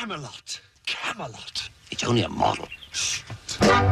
Camelot. 0.00 0.60
Camelot. 0.86 1.68
It's 1.90 2.02
only 2.04 2.22
a 2.22 2.28
model. 2.30 2.66
From 3.58 3.84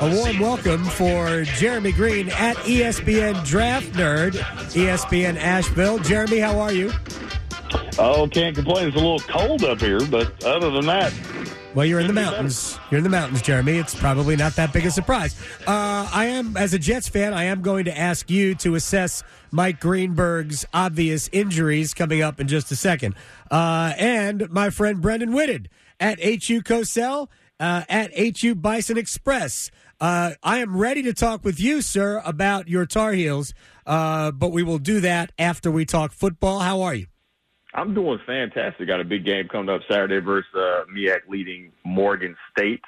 a 0.01 0.15
warm 0.15 0.39
welcome 0.39 0.83
for 0.83 1.43
Jeremy 1.43 1.91
Greene 1.91 2.29
at 2.29 2.55
ESPN 2.57 3.45
Draft 3.45 3.91
Nerd, 3.93 4.31
ESPN 4.73 5.37
Asheville. 5.37 5.99
Jeremy, 5.99 6.39
how 6.39 6.59
are 6.59 6.73
you? 6.73 6.91
Oh, 7.99 8.27
can't 8.27 8.55
complain. 8.55 8.87
It's 8.87 8.97
a 8.97 8.99
little 8.99 9.19
cold 9.19 9.63
up 9.63 9.79
here, 9.79 10.03
but 10.07 10.43
other 10.43 10.71
than 10.71 10.87
that, 10.87 11.13
Well, 11.75 11.85
you're 11.85 11.99
in 11.99 12.07
the 12.07 12.13
mountains. 12.13 12.79
You're 12.89 12.99
in 12.99 13.03
the 13.03 13.09
mountains, 13.09 13.41
Jeremy. 13.41 13.77
It's 13.77 13.93
probably 13.93 14.37
not 14.37 14.55
that 14.55 14.71
big 14.71 14.85
a 14.85 14.91
surprise. 14.91 15.35
Uh, 15.67 16.09
I 16.09 16.27
am, 16.27 16.55
as 16.55 16.73
a 16.73 16.79
Jets 16.79 17.09
fan, 17.09 17.33
I 17.33 17.43
am 17.43 17.61
going 17.61 17.83
to 17.83 17.97
ask 17.97 18.29
you 18.29 18.55
to 18.55 18.75
assess 18.75 19.23
Mike 19.51 19.81
Greenberg's 19.81 20.65
obvious 20.73 21.29
injuries 21.33 21.93
coming 21.93 22.21
up 22.21 22.39
in 22.39 22.47
just 22.47 22.71
a 22.71 22.77
second. 22.77 23.13
Uh, 23.51 23.91
and 23.97 24.49
my 24.49 24.69
friend 24.69 25.01
Brenden 25.01 25.33
Whitted 25.33 25.67
at 25.99 26.23
HU 26.23 26.61
Cosell, 26.61 27.27
uh, 27.59 27.83
at 27.89 28.39
HU 28.39 28.55
Bison 28.55 28.97
Express. 28.97 29.69
Uh, 29.99 30.31
I 30.41 30.59
am 30.59 30.77
ready 30.77 31.01
to 31.03 31.13
talk 31.13 31.43
with 31.43 31.59
you, 31.59 31.81
sir, 31.81 32.21
about 32.23 32.69
your 32.69 32.85
Tar 32.85 33.11
Heels, 33.11 33.53
uh, 33.85 34.31
but 34.31 34.53
we 34.53 34.63
will 34.63 34.79
do 34.79 35.01
that 35.01 35.33
after 35.37 35.69
we 35.69 35.83
talk 35.83 36.13
football. 36.13 36.59
How 36.59 36.83
are 36.83 36.95
you? 36.95 37.07
I'm 37.75 37.93
doing 37.93 38.19
fantastic. 38.25 38.87
Got 38.87 39.01
a 39.01 39.03
big 39.03 39.25
game 39.25 39.47
coming 39.49 39.69
up 39.69 39.81
Saturday 39.89 40.19
versus 40.19 40.49
uh, 40.55 40.85
MEAC 40.95 41.27
leading 41.27 41.71
Morgan 41.83 42.35
State. 42.51 42.81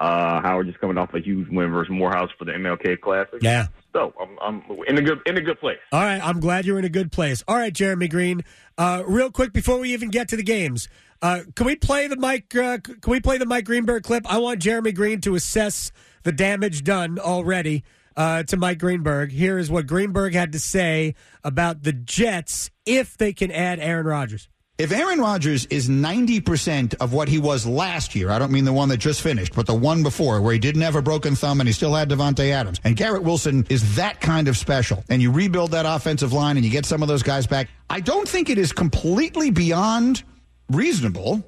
Uh, 0.00 0.40
Howard 0.42 0.66
just 0.66 0.80
coming 0.80 0.98
off 0.98 1.14
a 1.14 1.20
huge 1.20 1.48
win 1.48 1.70
versus 1.70 1.92
Morehouse 1.92 2.30
for 2.36 2.44
the 2.44 2.50
MLK 2.52 3.00
Classic. 3.00 3.40
Yeah. 3.40 3.68
So 3.92 4.12
I'm, 4.20 4.36
I'm 4.40 4.62
in 4.88 4.98
a 4.98 5.02
good 5.02 5.20
in 5.26 5.36
a 5.36 5.40
good 5.40 5.60
place. 5.60 5.78
All 5.92 6.00
right, 6.00 6.20
I'm 6.20 6.40
glad 6.40 6.64
you're 6.66 6.78
in 6.78 6.84
a 6.84 6.90
good 6.90 7.12
place. 7.12 7.44
All 7.46 7.56
right, 7.56 7.72
Jeremy 7.72 8.08
Greene. 8.08 8.42
Uh, 8.76 9.04
real 9.06 9.30
quick 9.30 9.52
before 9.52 9.78
we 9.78 9.92
even 9.92 10.10
get 10.10 10.28
to 10.28 10.36
the 10.36 10.42
games, 10.42 10.88
uh, 11.20 11.42
can 11.54 11.66
we 11.66 11.76
play 11.76 12.08
the 12.08 12.16
Mike? 12.16 12.52
Uh, 12.56 12.78
can 12.78 13.10
we 13.12 13.20
play 13.20 13.38
the 13.38 13.46
Mike 13.46 13.64
Greenberg 13.64 14.02
clip? 14.02 14.24
I 14.28 14.38
want 14.38 14.60
Jeremy 14.60 14.90
Greene 14.90 15.20
to 15.20 15.36
assess 15.36 15.92
the 16.24 16.32
damage 16.32 16.82
done 16.82 17.18
already 17.18 17.84
uh, 18.16 18.42
to 18.44 18.56
Mike 18.56 18.78
Greenberg. 18.78 19.32
Here 19.32 19.58
is 19.58 19.70
what 19.70 19.86
Greenberg 19.86 20.34
had 20.34 20.52
to 20.52 20.58
say 20.58 21.14
about 21.44 21.82
the 21.82 21.92
Jets 21.92 22.70
if 22.86 23.16
they 23.16 23.32
can 23.32 23.50
add 23.50 23.78
Aaron 23.80 24.06
Rodgers. 24.06 24.48
If 24.78 24.90
Aaron 24.90 25.20
Rodgers 25.20 25.66
is 25.66 25.88
90% 25.88 26.94
of 26.98 27.12
what 27.12 27.28
he 27.28 27.38
was 27.38 27.66
last 27.66 28.14
year, 28.14 28.30
I 28.30 28.38
don't 28.38 28.50
mean 28.50 28.64
the 28.64 28.72
one 28.72 28.88
that 28.88 28.96
just 28.96 29.20
finished, 29.20 29.54
but 29.54 29.66
the 29.66 29.74
one 29.74 30.02
before 30.02 30.40
where 30.40 30.54
he 30.54 30.58
didn't 30.58 30.80
have 30.80 30.96
a 30.96 31.02
broken 31.02 31.36
thumb 31.36 31.60
and 31.60 31.68
he 31.68 31.72
still 31.72 31.94
had 31.94 32.08
Davante 32.08 32.50
Adams, 32.50 32.80
and 32.82 32.96
Garrett 32.96 33.22
Wilson 33.22 33.66
is 33.68 33.96
that 33.96 34.20
kind 34.20 34.48
of 34.48 34.56
special, 34.56 35.04
and 35.10 35.20
you 35.20 35.30
rebuild 35.30 35.72
that 35.72 35.84
offensive 35.86 36.32
line 36.32 36.56
and 36.56 36.64
you 36.64 36.72
get 36.72 36.86
some 36.86 37.02
of 37.02 37.08
those 37.08 37.22
guys 37.22 37.46
back, 37.46 37.68
I 37.90 38.00
don't 38.00 38.26
think 38.26 38.48
it 38.48 38.58
is 38.58 38.72
completely 38.72 39.50
beyond 39.50 40.22
reasonable 40.70 41.44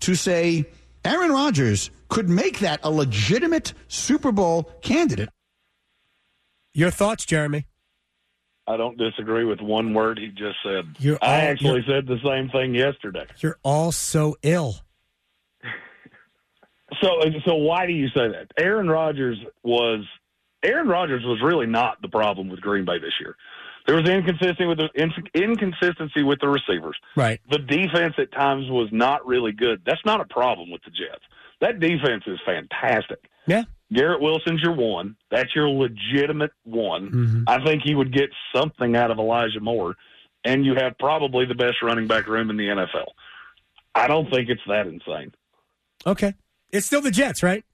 to 0.00 0.14
say 0.14 0.66
Aaron 1.04 1.32
Rodgers 1.32 1.90
could 2.08 2.28
make 2.28 2.58
that 2.60 2.80
a 2.82 2.90
legitimate 2.90 3.72
Super 3.88 4.32
Bowl 4.32 4.64
candidate. 4.82 5.30
Your 6.76 6.90
thoughts, 6.90 7.24
Jeremy? 7.24 7.66
I 8.66 8.76
don't 8.76 8.98
disagree 8.98 9.44
with 9.44 9.62
one 9.62 9.94
word 9.94 10.18
he 10.18 10.28
just 10.28 10.56
said. 10.62 10.84
You're 10.98 11.18
I 11.22 11.26
all- 11.26 11.48
actually 11.52 11.84
said 11.88 12.06
the 12.06 12.18
same 12.22 12.50
thing 12.50 12.74
yesterday. 12.74 13.24
You're 13.38 13.58
all 13.62 13.92
so 13.92 14.36
ill. 14.42 14.76
So, 17.02 17.20
so 17.44 17.54
why 17.56 17.84
do 17.86 17.92
you 17.92 18.06
say 18.08 18.28
that? 18.28 18.46
Aaron 18.56 18.88
Rodgers 18.88 19.36
was 19.64 20.04
Aaron 20.62 20.86
Rodgers 20.86 21.24
was 21.24 21.42
really 21.42 21.66
not 21.66 22.00
the 22.00 22.08
problem 22.08 22.48
with 22.48 22.60
Green 22.60 22.84
Bay 22.84 23.00
this 23.00 23.12
year. 23.20 23.34
There 23.88 23.96
was 23.96 24.08
inconsistency 24.08 24.66
with 24.66 24.78
the 24.78 24.88
inconsistency 25.34 26.22
with 26.22 26.38
the 26.40 26.48
receivers. 26.48 26.96
Right. 27.16 27.40
The 27.50 27.58
defense 27.58 28.14
at 28.18 28.30
times 28.30 28.70
was 28.70 28.88
not 28.92 29.26
really 29.26 29.50
good. 29.50 29.82
That's 29.84 30.00
not 30.06 30.20
a 30.20 30.26
problem 30.26 30.70
with 30.70 30.80
the 30.84 30.90
Jets. 30.90 31.24
That 31.60 31.80
defense 31.80 32.22
is 32.28 32.38
fantastic. 32.46 33.18
Yeah. 33.48 33.64
Garrett 33.92 34.20
Wilson's 34.20 34.60
your 34.62 34.74
one. 34.74 35.16
That's 35.30 35.54
your 35.54 35.68
legitimate 35.68 36.50
one. 36.64 37.10
Mhm. 37.10 37.44
I 37.46 37.64
think 37.64 37.82
he 37.84 37.94
would 37.94 38.12
get 38.12 38.30
something 38.54 38.96
out 38.96 39.10
of 39.10 39.18
Elijah 39.18 39.60
Moore, 39.60 39.94
and 40.44 40.64
you 40.64 40.74
have 40.74 40.98
probably 40.98 41.44
the 41.46 41.54
best 41.54 41.82
running 41.82 42.06
back 42.06 42.26
room 42.26 42.50
in 42.50 42.56
the 42.56 42.68
NFL. 42.68 43.12
I 43.94 44.08
don't 44.08 44.30
think 44.30 44.48
it's 44.48 44.62
that 44.66 44.86
insane. 44.86 45.32
Okay. 46.06 46.34
It's 46.72 46.86
still 46.86 47.00
the 47.00 47.10
Jets, 47.10 47.42
right? 47.42 47.64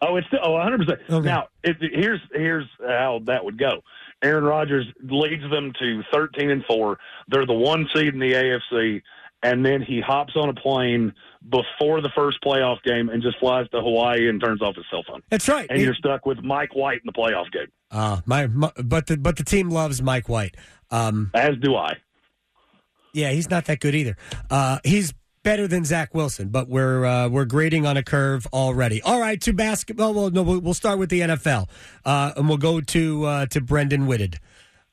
Oh, 0.00 0.16
it's 0.16 0.26
still 0.26 0.40
oh, 0.42 0.52
100. 0.52 0.86
percent. 0.86 1.24
Now, 1.24 1.48
it, 1.62 1.76
here's 1.80 2.20
here's 2.32 2.66
how 2.80 3.20
that 3.26 3.44
would 3.44 3.58
go. 3.58 3.82
Aaron 4.22 4.44
Rodgers 4.44 4.86
leads 5.02 5.48
them 5.50 5.72
to 5.80 6.02
13 6.12 6.50
and 6.50 6.64
four. 6.64 6.98
They're 7.28 7.46
the 7.46 7.52
one 7.52 7.88
seed 7.94 8.14
in 8.14 8.18
the 8.20 8.32
AFC, 8.32 9.02
and 9.42 9.64
then 9.64 9.82
he 9.82 10.00
hops 10.00 10.34
on 10.36 10.48
a 10.48 10.54
plane 10.54 11.12
before 11.48 12.00
the 12.00 12.10
first 12.14 12.38
playoff 12.42 12.82
game 12.84 13.08
and 13.08 13.22
just 13.22 13.38
flies 13.38 13.68
to 13.70 13.80
Hawaii 13.80 14.28
and 14.28 14.40
turns 14.40 14.62
off 14.62 14.76
his 14.76 14.84
cell 14.90 15.02
phone. 15.06 15.22
That's 15.30 15.48
right. 15.48 15.66
And 15.68 15.80
you're 15.80 15.94
stuck 15.94 16.24
with 16.26 16.38
Mike 16.42 16.74
White 16.74 17.00
in 17.04 17.06
the 17.06 17.12
playoff 17.12 17.50
game. 17.52 17.66
Uh, 17.90 18.20
my, 18.26 18.46
my 18.46 18.70
but 18.82 19.06
the 19.06 19.16
but 19.16 19.36
the 19.36 19.44
team 19.44 19.68
loves 19.70 20.00
Mike 20.00 20.28
White. 20.28 20.56
Um, 20.90 21.30
As 21.34 21.56
do 21.60 21.74
I. 21.74 21.94
yeah, 23.12 23.30
he's 23.30 23.50
not 23.50 23.64
that 23.66 23.80
good 23.80 23.94
either. 23.94 24.16
Uh, 24.50 24.78
he's 24.84 25.12
better 25.42 25.66
than 25.66 25.84
Zach 25.84 26.14
Wilson, 26.14 26.48
but 26.48 26.68
we're 26.68 27.04
uh, 27.04 27.28
we're 27.28 27.44
grading 27.44 27.84
on 27.86 27.96
a 27.96 28.02
curve 28.02 28.46
already. 28.52 29.02
All 29.02 29.18
right, 29.20 29.40
to 29.42 29.52
basketball. 29.52 30.14
Well, 30.14 30.30
no, 30.30 30.42
we'll 30.42 30.60
we'll 30.60 30.74
start 30.74 30.98
with 30.98 31.10
the 31.10 31.20
NFL, 31.20 31.68
uh, 32.04 32.32
and 32.36 32.48
we'll 32.48 32.58
go 32.58 32.80
to 32.80 33.24
uh, 33.24 33.46
to 33.46 33.60
Brenden 33.60 34.06
Whitted. 34.06 34.38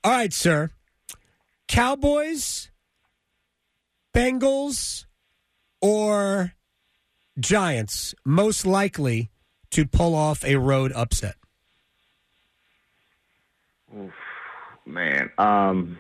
All 0.03 0.11
right, 0.11 0.33
sir. 0.33 0.71
Cowboys, 1.67 2.68
Bengals, 4.19 5.05
or 5.81 6.51
Giants 7.39 8.13
most 8.25 8.65
likely 8.65 9.31
to 9.71 9.85
pull 9.85 10.13
off 10.13 10.43
a 10.43 10.57
road 10.57 10.91
upset. 10.93 11.35
Man, 14.85 15.29
um, 15.37 15.97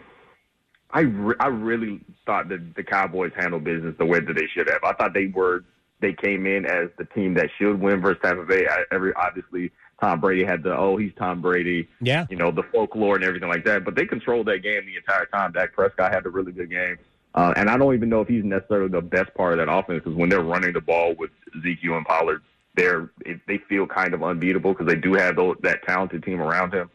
I 0.91 1.01
re- 1.01 1.35
I 1.39 1.47
really 1.47 2.01
thought 2.25 2.49
that 2.49 2.75
the 2.75 2.83
Cowboys 2.83 3.31
handled 3.37 3.63
business 3.63 3.95
the 3.97 4.05
way 4.05 4.19
that 4.19 4.33
they 4.33 4.47
should 4.53 4.67
have. 4.69 4.83
I 4.83 4.91
thought 4.93 5.13
they 5.13 5.27
were 5.27 5.63
they 6.01 6.11
came 6.13 6.45
in 6.45 6.65
as 6.65 6.89
the 6.97 7.05
team 7.05 7.35
that 7.35 7.49
should 7.57 7.79
win 7.79 8.01
versus 8.01 8.19
Tampa 8.23 8.43
Bay. 8.45 8.67
I, 8.69 8.83
every 8.91 9.13
obviously 9.13 9.71
Tom 10.01 10.19
Brady 10.19 10.43
had 10.43 10.63
the 10.63 10.75
oh 10.75 10.97
he's 10.97 11.11
Tom 11.17 11.41
Brady, 11.41 11.87
Yeah. 12.01 12.25
you 12.29 12.35
know 12.35 12.51
the 12.51 12.63
folklore 12.63 13.15
and 13.15 13.23
everything 13.23 13.49
like 13.49 13.63
that. 13.65 13.85
But 13.85 13.95
they 13.95 14.05
controlled 14.05 14.47
that 14.47 14.59
game 14.59 14.85
the 14.85 14.97
entire 14.97 15.25
time. 15.27 15.53
Dak 15.53 15.71
Prescott 15.73 16.13
had 16.13 16.25
a 16.25 16.29
really 16.29 16.51
good 16.51 16.69
game, 16.69 16.97
uh, 17.35 17.53
and 17.55 17.69
I 17.69 17.77
don't 17.77 17.93
even 17.93 18.09
know 18.09 18.21
if 18.21 18.27
he's 18.27 18.43
necessarily 18.43 18.89
the 18.89 19.01
best 19.01 19.33
part 19.35 19.59
of 19.59 19.65
that 19.65 19.71
offense 19.71 20.03
because 20.03 20.17
when 20.17 20.29
they're 20.29 20.41
running 20.41 20.73
the 20.73 20.81
ball 20.81 21.13
with 21.15 21.29
Ezekiel 21.57 21.97
and 21.97 22.05
Pollard, 22.05 22.41
they're 22.75 23.09
they 23.47 23.57
feel 23.69 23.85
kind 23.85 24.13
of 24.13 24.23
unbeatable 24.23 24.73
because 24.73 24.87
they 24.87 24.95
do 24.95 25.13
have 25.13 25.35
those, 25.35 25.57
that 25.61 25.83
talented 25.83 26.23
team 26.23 26.41
around 26.41 26.73
him. 26.73 26.89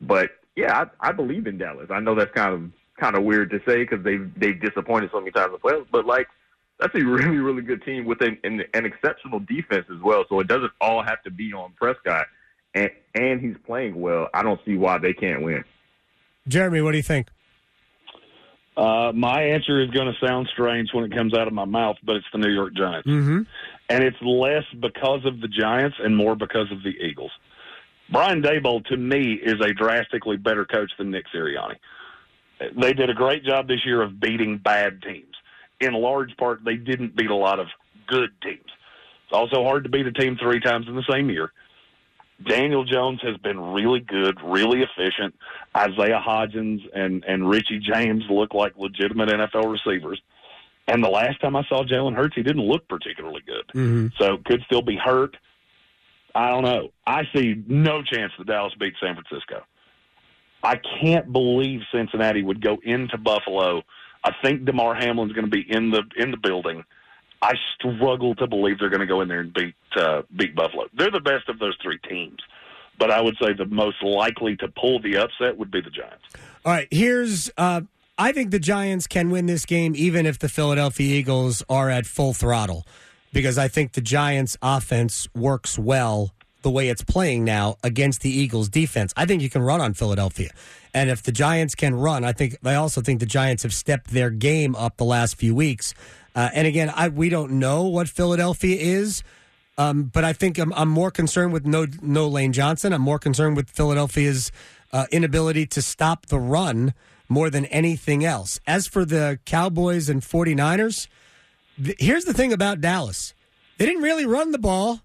But 0.00 0.30
yeah, 0.56 0.86
I, 1.00 1.08
I 1.08 1.12
believe 1.12 1.46
in 1.46 1.58
Dallas. 1.58 1.88
I 1.90 2.00
know 2.00 2.14
that's 2.14 2.32
kind 2.32 2.54
of 2.54 2.70
kind 2.98 3.16
of 3.16 3.24
weird 3.24 3.50
to 3.50 3.60
say 3.66 3.78
because 3.78 4.04
they've 4.04 4.30
they've 4.36 4.60
disappointed 4.60 5.10
so 5.12 5.20
many 5.20 5.32
times 5.32 5.46
in 5.46 5.52
the 5.52 5.58
playoffs, 5.58 5.86
but 5.90 6.06
like 6.06 6.28
that's 6.78 6.94
a 6.94 7.02
really 7.04 7.38
really 7.38 7.62
good 7.62 7.82
team 7.84 8.04
with 8.04 8.20
an, 8.20 8.38
an, 8.44 8.64
an 8.74 8.86
exceptional 8.86 9.40
defense 9.40 9.86
as 9.92 10.00
well. 10.02 10.24
So 10.28 10.40
it 10.40 10.46
doesn't 10.46 10.72
all 10.80 11.02
have 11.02 11.22
to 11.24 11.30
be 11.30 11.52
on 11.52 11.72
Prescott, 11.72 12.26
and 12.74 12.90
and 13.14 13.40
he's 13.40 13.56
playing 13.66 14.00
well. 14.00 14.28
I 14.32 14.42
don't 14.42 14.60
see 14.64 14.76
why 14.76 14.98
they 14.98 15.12
can't 15.12 15.42
win. 15.42 15.64
Jeremy, 16.46 16.82
what 16.82 16.92
do 16.92 16.98
you 16.98 17.02
think? 17.02 17.28
Uh, 18.76 19.12
my 19.14 19.42
answer 19.42 19.82
is 19.82 19.90
going 19.90 20.06
to 20.12 20.26
sound 20.26 20.48
strange 20.52 20.88
when 20.94 21.04
it 21.04 21.12
comes 21.14 21.34
out 21.34 21.46
of 21.46 21.52
my 21.52 21.66
mouth, 21.66 21.96
but 22.02 22.16
it's 22.16 22.26
the 22.32 22.38
New 22.38 22.52
York 22.52 22.74
Giants. 22.74 23.06
Mm-hmm. 23.08 23.42
and 23.90 24.04
it's 24.04 24.16
less 24.22 24.64
because 24.80 25.26
of 25.26 25.40
the 25.40 25.48
Giants 25.48 25.96
and 26.02 26.16
more 26.16 26.34
because 26.34 26.72
of 26.72 26.82
the 26.82 26.90
Eagles. 26.90 27.32
Brian 28.10 28.42
Daboll, 28.42 28.84
to 28.86 28.96
me, 28.96 29.34
is 29.34 29.60
a 29.60 29.72
drastically 29.72 30.36
better 30.36 30.64
coach 30.64 30.90
than 30.98 31.10
Nick 31.10 31.26
Sirianni. 31.34 31.76
They 32.80 32.92
did 32.92 33.10
a 33.10 33.14
great 33.14 33.44
job 33.44 33.68
this 33.68 33.84
year 33.84 34.02
of 34.02 34.20
beating 34.20 34.58
bad 34.58 35.02
teams. 35.02 35.34
In 35.80 35.94
large 35.94 36.36
part, 36.36 36.64
they 36.64 36.76
didn't 36.76 37.16
beat 37.16 37.30
a 37.30 37.34
lot 37.34 37.58
of 37.58 37.66
good 38.06 38.30
teams. 38.42 38.60
It's 39.24 39.32
also 39.32 39.64
hard 39.64 39.84
to 39.84 39.90
beat 39.90 40.06
a 40.06 40.12
team 40.12 40.36
three 40.40 40.60
times 40.60 40.86
in 40.88 40.94
the 40.94 41.04
same 41.10 41.28
year. 41.28 41.52
Daniel 42.46 42.84
Jones 42.84 43.20
has 43.22 43.36
been 43.38 43.58
really 43.58 44.00
good, 44.00 44.38
really 44.44 44.82
efficient. 44.82 45.34
Isaiah 45.76 46.22
Hodgins 46.24 46.80
and, 46.94 47.24
and 47.24 47.48
Richie 47.48 47.78
James 47.78 48.24
look 48.28 48.54
like 48.54 48.76
legitimate 48.76 49.30
NFL 49.30 49.72
receivers. 49.72 50.20
And 50.88 51.02
the 51.02 51.08
last 51.08 51.40
time 51.40 51.56
I 51.56 51.64
saw 51.68 51.84
Jalen 51.84 52.16
Hurts, 52.16 52.34
he 52.34 52.42
didn't 52.42 52.62
look 52.62 52.88
particularly 52.88 53.42
good. 53.46 53.68
Mm-hmm. 53.68 54.06
So 54.18 54.38
could 54.44 54.62
still 54.66 54.82
be 54.82 54.96
hurt. 54.96 55.36
I 56.34 56.50
don't 56.50 56.64
know. 56.64 56.90
I 57.06 57.22
see 57.34 57.62
no 57.66 58.02
chance 58.02 58.32
that 58.38 58.46
Dallas 58.46 58.74
beats 58.78 58.96
San 59.00 59.14
Francisco. 59.14 59.62
I 60.62 60.80
can't 61.00 61.32
believe 61.32 61.80
Cincinnati 61.92 62.42
would 62.42 62.60
go 62.60 62.78
into 62.82 63.18
Buffalo. 63.18 63.82
I 64.24 64.32
think 64.42 64.64
Damar 64.64 64.94
Hamlin's 64.94 65.32
going 65.32 65.44
to 65.44 65.50
be 65.50 65.60
in 65.68 65.90
the 65.90 66.02
in 66.16 66.30
the 66.30 66.36
building. 66.36 66.84
I 67.40 67.54
struggle 67.74 68.36
to 68.36 68.46
believe 68.46 68.78
they're 68.78 68.88
going 68.88 69.00
to 69.00 69.06
go 69.06 69.20
in 69.20 69.28
there 69.28 69.40
and 69.40 69.52
beat 69.52 69.74
uh, 69.96 70.22
beat 70.34 70.54
Buffalo. 70.54 70.86
They're 70.94 71.10
the 71.10 71.20
best 71.20 71.48
of 71.48 71.58
those 71.58 71.76
three 71.82 71.98
teams, 72.08 72.38
but 72.98 73.10
I 73.10 73.20
would 73.20 73.36
say 73.40 73.52
the 73.52 73.66
most 73.66 74.02
likely 74.02 74.56
to 74.56 74.68
pull 74.68 75.00
the 75.00 75.16
upset 75.16 75.56
would 75.56 75.70
be 75.70 75.80
the 75.80 75.90
Giants. 75.90 76.24
All 76.64 76.72
right, 76.72 76.88
here's 76.90 77.50
uh, 77.56 77.82
I 78.18 78.32
think 78.32 78.50
the 78.50 78.58
Giants 78.58 79.06
can 79.06 79.30
win 79.30 79.46
this 79.46 79.66
game 79.66 79.94
even 79.96 80.26
if 80.26 80.38
the 80.38 80.48
Philadelphia 80.48 81.14
Eagles 81.14 81.62
are 81.68 81.90
at 81.90 82.06
full 82.06 82.34
throttle 82.34 82.86
because 83.32 83.58
I 83.58 83.68
think 83.68 83.92
the 83.92 84.00
Giants 84.00 84.56
offense 84.62 85.28
works 85.34 85.78
well 85.78 86.32
the 86.62 86.70
way 86.70 86.88
it's 86.88 87.02
playing 87.02 87.44
now 87.44 87.76
against 87.82 88.20
the 88.20 88.30
Eagles 88.30 88.68
defense. 88.68 89.12
I 89.16 89.26
think 89.26 89.42
you 89.42 89.50
can 89.50 89.62
run 89.62 89.80
on 89.80 89.94
Philadelphia. 89.94 90.50
And 90.94 91.10
if 91.10 91.22
the 91.22 91.32
Giants 91.32 91.74
can 91.74 91.94
run, 91.94 92.24
I 92.24 92.32
think 92.32 92.56
I 92.64 92.74
also 92.74 93.00
think 93.00 93.20
the 93.20 93.26
Giants 93.26 93.62
have 93.62 93.72
stepped 93.72 94.10
their 94.10 94.30
game 94.30 94.76
up 94.76 94.96
the 94.96 95.04
last 95.04 95.36
few 95.36 95.54
weeks. 95.54 95.94
Uh, 96.34 96.50
and 96.54 96.66
again, 96.66 96.92
I 96.94 97.08
we 97.08 97.28
don't 97.28 97.52
know 97.52 97.84
what 97.84 98.08
Philadelphia 98.08 98.76
is. 98.78 99.22
Um, 99.78 100.04
but 100.04 100.24
I 100.24 100.32
think 100.32 100.58
I'm, 100.58 100.72
I'm, 100.74 100.88
more 100.88 101.10
concerned 101.10 101.52
with 101.52 101.64
no 101.64 101.86
no 102.02 102.28
Lane 102.28 102.52
Johnson. 102.52 102.92
I'm 102.92 103.00
more 103.00 103.18
concerned 103.18 103.56
with 103.56 103.70
Philadelphia's 103.70 104.52
uh, 104.92 105.06
inability 105.10 105.64
to 105.66 105.80
stop 105.80 106.26
the 106.26 106.38
run 106.38 106.92
more 107.28 107.48
than 107.48 107.64
anything 107.66 108.22
else. 108.22 108.60
As 108.66 108.86
for 108.86 109.06
the 109.06 109.38
Cowboys 109.46 110.10
and 110.10 110.20
49ers, 110.20 111.08
th- 111.82 111.96
here's 111.98 112.26
the 112.26 112.34
thing 112.34 112.52
about 112.52 112.82
Dallas. 112.82 113.32
They 113.78 113.86
didn't 113.86 114.02
really 114.02 114.26
run 114.26 114.52
the 114.52 114.58
ball 114.58 115.00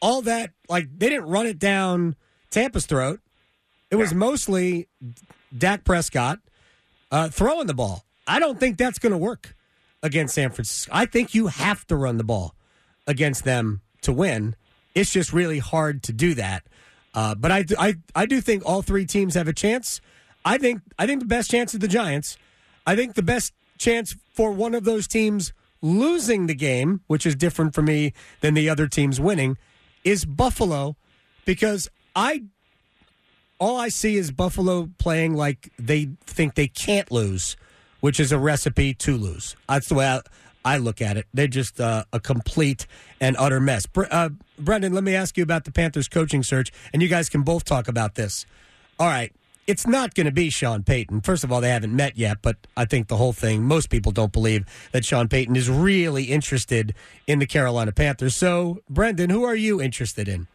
all 0.00 0.22
that, 0.22 0.52
like, 0.68 0.88
they 0.98 1.08
didn't 1.08 1.28
run 1.28 1.46
it 1.46 1.58
down 1.58 2.16
Tampa's 2.50 2.86
throat. 2.86 3.20
It 3.90 3.96
was 3.96 4.14
mostly 4.14 4.88
Dak 5.56 5.84
Prescott 5.84 6.38
uh, 7.10 7.28
throwing 7.28 7.66
the 7.66 7.74
ball. 7.74 8.04
I 8.26 8.38
don't 8.38 8.58
think 8.58 8.78
that's 8.78 8.98
going 8.98 9.12
to 9.12 9.18
work 9.18 9.56
against 10.02 10.34
San 10.34 10.50
Francisco. 10.50 10.90
I 10.94 11.06
think 11.06 11.34
you 11.34 11.48
have 11.48 11.86
to 11.88 11.96
run 11.96 12.16
the 12.16 12.24
ball 12.24 12.54
against 13.06 13.44
them 13.44 13.82
to 14.02 14.12
win. 14.12 14.56
It's 14.94 15.12
just 15.12 15.32
really 15.32 15.58
hard 15.58 16.02
to 16.04 16.12
do 16.12 16.34
that. 16.34 16.64
Uh, 17.14 17.34
but 17.34 17.50
I, 17.50 17.64
I, 17.78 17.94
I 18.14 18.26
do 18.26 18.40
think 18.40 18.64
all 18.64 18.82
three 18.82 19.06
teams 19.06 19.34
have 19.34 19.48
a 19.48 19.52
chance. 19.52 20.00
I 20.44 20.58
think 20.58 20.80
I 20.98 21.06
think 21.06 21.20
the 21.20 21.26
best 21.26 21.50
chance 21.50 21.74
is 21.74 21.80
the 21.80 21.88
Giants. 21.88 22.36
I 22.86 22.96
think 22.96 23.14
the 23.14 23.22
best 23.22 23.52
chance 23.78 24.16
for 24.32 24.52
one 24.52 24.74
of 24.74 24.84
those 24.84 25.06
teams 25.06 25.52
losing 25.82 26.46
the 26.46 26.54
game, 26.54 27.00
which 27.06 27.26
is 27.26 27.34
different 27.34 27.74
for 27.74 27.82
me 27.82 28.12
than 28.40 28.54
the 28.54 28.68
other 28.68 28.86
teams 28.86 29.20
winning, 29.20 29.58
is 30.04 30.24
Buffalo, 30.24 30.96
because 31.44 31.88
I 32.14 32.44
all 33.58 33.76
I 33.76 33.88
see 33.88 34.16
is 34.16 34.30
Buffalo 34.30 34.88
playing 34.98 35.34
like 35.34 35.70
they 35.78 36.10
think 36.24 36.54
they 36.54 36.68
can't 36.68 37.10
lose, 37.10 37.56
which 38.00 38.18
is 38.18 38.32
a 38.32 38.38
recipe 38.38 38.94
to 38.94 39.16
lose. 39.16 39.56
That's 39.68 39.88
the 39.88 39.94
way 39.96 40.06
I, 40.06 40.20
I 40.64 40.76
look 40.76 41.00
at 41.00 41.16
it. 41.16 41.26
They're 41.32 41.46
just 41.46 41.80
uh, 41.80 42.04
a 42.12 42.20
complete 42.20 42.86
and 43.20 43.36
utter 43.38 43.60
mess. 43.60 43.86
Uh, 43.96 44.30
Brenden, 44.60 44.92
let 44.92 45.04
me 45.04 45.14
ask 45.14 45.36
you 45.36 45.42
about 45.42 45.64
the 45.64 45.72
Panthers 45.72 46.08
coaching 46.08 46.42
search, 46.42 46.70
and 46.92 47.02
you 47.02 47.08
guys 47.08 47.28
can 47.28 47.42
both 47.42 47.64
talk 47.64 47.88
about 47.88 48.14
this. 48.14 48.46
All 48.98 49.06
right. 49.06 49.32
It's 49.66 49.86
not 49.86 50.14
going 50.14 50.26
to 50.26 50.32
be 50.32 50.50
Sean 50.50 50.82
Payton. 50.82 51.20
First 51.20 51.44
of 51.44 51.52
all, 51.52 51.60
they 51.60 51.68
haven't 51.68 51.94
met 51.94 52.16
yet, 52.16 52.38
but 52.42 52.56
I 52.76 52.86
think 52.86 53.06
the 53.06 53.16
whole 53.16 53.32
thing, 53.32 53.62
most 53.62 53.88
people 53.88 54.10
don't 54.10 54.32
believe 54.32 54.64
that 54.90 55.04
Sean 55.04 55.28
Payton 55.28 55.54
is 55.54 55.70
really 55.70 56.24
interested 56.24 56.92
in 57.28 57.38
the 57.38 57.46
Carolina 57.46 57.92
Panthers. 57.92 58.34
So, 58.34 58.82
Brenden, 58.92 59.30
who 59.30 59.44
are 59.44 59.54
you 59.54 59.80
interested 59.80 60.28
in? 60.28 60.48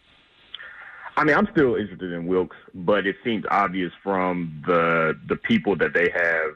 I 1.15 1.23
mean, 1.23 1.37
I'm 1.37 1.47
still 1.53 1.75
interested 1.75 2.11
in 2.11 2.27
Wilks, 2.27 2.57
but 2.73 3.07
it 3.07 3.15
seems 3.23 3.45
obvious 3.49 3.93
from 4.03 4.61
the 4.67 5.17
the 5.29 5.37
people 5.37 5.77
that 5.77 5.93
they 5.93 6.09
have 6.13 6.51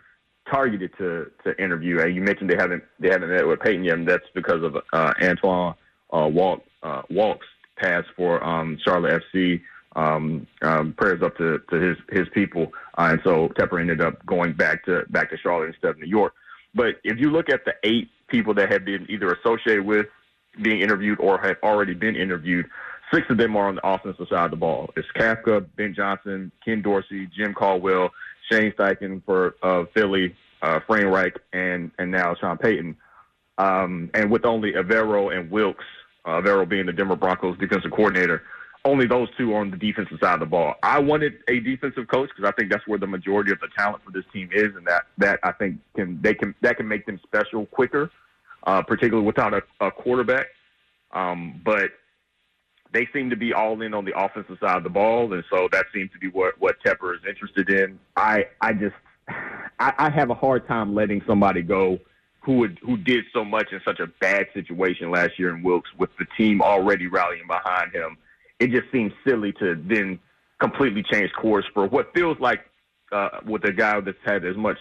targeted 0.49 0.91
to 0.97 1.31
to 1.43 1.61
interview. 1.61 1.99
And 1.99 2.15
you 2.15 2.21
mentioned 2.21 2.49
they 2.49 2.57
haven't 2.57 2.83
they 2.99 3.09
haven't 3.09 3.29
met 3.29 3.47
with 3.47 3.59
Peyton 3.59 3.83
yet, 3.83 3.97
and 3.97 4.07
that's 4.07 4.25
because 4.33 4.63
of 4.63 4.77
uh, 4.93 5.13
Antoine 5.21 5.75
uh, 6.11 6.27
Walk 6.31 6.63
uh, 6.83 7.01
Walk's 7.09 7.47
pass 7.77 8.03
for 8.15 8.43
um, 8.43 8.77
Charlotte 8.83 9.23
FC. 9.33 9.61
Um, 9.95 10.45
um, 10.61 10.93
prayers 10.93 11.23
up 11.23 11.35
to, 11.37 11.59
to 11.71 11.75
his 11.75 11.97
his 12.11 12.27
people, 12.33 12.71
uh, 12.97 13.09
and 13.11 13.21
so 13.23 13.49
Tepper 13.49 13.81
ended 13.81 14.01
up 14.01 14.23
going 14.25 14.53
back 14.53 14.85
to 14.85 15.03
back 15.09 15.31
to 15.31 15.37
Charlotte 15.37 15.69
instead 15.69 15.91
of 15.91 15.97
New 15.97 16.07
York. 16.07 16.33
But 16.75 16.95
if 17.03 17.17
you 17.17 17.31
look 17.31 17.49
at 17.49 17.65
the 17.65 17.73
eight 17.83 18.09
people 18.27 18.53
that 18.53 18.71
have 18.71 18.85
been 18.85 19.07
either 19.09 19.33
associated 19.33 19.85
with 19.85 20.05
being 20.61 20.81
interviewed 20.81 21.19
or 21.19 21.39
have 21.39 21.57
already 21.63 21.95
been 21.95 22.15
interviewed, 22.15 22.67
six 23.11 23.25
of 23.31 23.37
them 23.37 23.55
are 23.55 23.67
on 23.67 23.75
the 23.75 23.87
offensive 23.87 24.27
side 24.29 24.45
of 24.45 24.51
the 24.51 24.57
ball. 24.57 24.91
It's 24.95 25.07
Kafka, 25.15 25.65
Ben 25.75 25.95
Johnson, 25.95 26.51
Ken 26.63 26.83
Dorsey, 26.83 27.27
Jim 27.35 27.55
Caldwell, 27.55 28.11
Shane 28.51 28.71
Steichen 28.71 29.23
for 29.25 29.55
uh, 29.61 29.85
Philly, 29.93 30.35
uh, 30.61 30.79
Frank 30.87 31.05
Reich, 31.05 31.37
and 31.53 31.91
and 31.99 32.11
now 32.11 32.35
Sean 32.35 32.57
Payton. 32.57 32.95
Um, 33.57 34.09
and 34.13 34.31
with 34.31 34.45
only 34.45 34.71
Evero 34.73 35.37
and 35.37 35.51
Wilks, 35.51 35.83
uh, 36.25 36.41
Evero 36.41 36.67
being 36.67 36.85
the 36.85 36.93
Denver 36.93 37.15
Broncos 37.15 37.57
defensive 37.57 37.91
coordinator, 37.91 38.41
only 38.85 39.05
those 39.05 39.27
two 39.37 39.53
on 39.53 39.69
the 39.69 39.77
defensive 39.77 40.17
side 40.21 40.35
of 40.35 40.39
the 40.39 40.45
ball. 40.45 40.75
I 40.81 40.99
wanted 40.99 41.39
a 41.49 41.59
defensive 41.59 42.07
coach 42.07 42.29
because 42.29 42.49
I 42.49 42.53
think 42.53 42.71
that's 42.71 42.87
where 42.87 42.97
the 42.97 43.07
majority 43.07 43.51
of 43.51 43.59
the 43.59 43.67
talent 43.77 44.03
for 44.05 44.11
this 44.11 44.23
team 44.31 44.49
is, 44.53 44.75
and 44.75 44.85
that 44.87 45.07
that 45.17 45.39
I 45.43 45.51
think 45.51 45.79
can 45.95 46.19
they 46.21 46.33
can 46.33 46.55
that 46.61 46.77
can 46.77 46.87
make 46.87 47.05
them 47.05 47.19
special 47.23 47.65
quicker, 47.67 48.09
uh, 48.63 48.81
particularly 48.81 49.25
without 49.25 49.53
a, 49.53 49.61
a 49.81 49.91
quarterback. 49.91 50.47
Um, 51.11 51.59
but 51.65 51.91
they 52.91 53.07
seem 53.13 53.29
to 53.29 53.35
be 53.35 53.53
all 53.53 53.81
in 53.81 53.93
on 53.93 54.05
the 54.05 54.17
offensive 54.17 54.57
side 54.59 54.77
of 54.77 54.83
the 54.83 54.89
ball, 54.89 55.31
and 55.33 55.43
so 55.49 55.67
that 55.71 55.85
seems 55.93 56.11
to 56.11 56.19
be 56.19 56.27
what 56.27 56.59
what 56.59 56.77
Tepper 56.85 57.13
is 57.15 57.21
interested 57.27 57.69
in. 57.69 57.99
I 58.15 58.45
I 58.61 58.73
just 58.73 58.95
I, 59.79 59.93
I 59.97 60.09
have 60.09 60.29
a 60.29 60.35
hard 60.35 60.67
time 60.67 60.95
letting 60.95 61.21
somebody 61.27 61.61
go 61.61 61.99
who 62.41 62.57
would 62.57 62.79
who 62.81 62.97
did 62.97 63.25
so 63.33 63.43
much 63.45 63.67
in 63.71 63.79
such 63.85 63.99
a 63.99 64.07
bad 64.19 64.47
situation 64.53 65.11
last 65.11 65.37
year 65.37 65.55
in 65.55 65.61
Wilks 65.61 65.89
with 65.97 66.09
the 66.17 66.25
team 66.37 66.61
already 66.61 67.07
rallying 67.07 67.47
behind 67.47 67.93
him. 67.93 68.17
It 68.59 68.71
just 68.71 68.91
seems 68.91 69.13
silly 69.25 69.53
to 69.53 69.75
then 69.87 70.19
completely 70.59 71.03
change 71.03 71.31
course 71.33 71.65
for 71.73 71.87
what 71.87 72.13
feels 72.13 72.39
like 72.39 72.61
uh, 73.11 73.39
with 73.45 73.63
a 73.65 73.71
guy 73.71 73.99
that's 74.01 74.17
had 74.25 74.45
as 74.45 74.57
much 74.57 74.77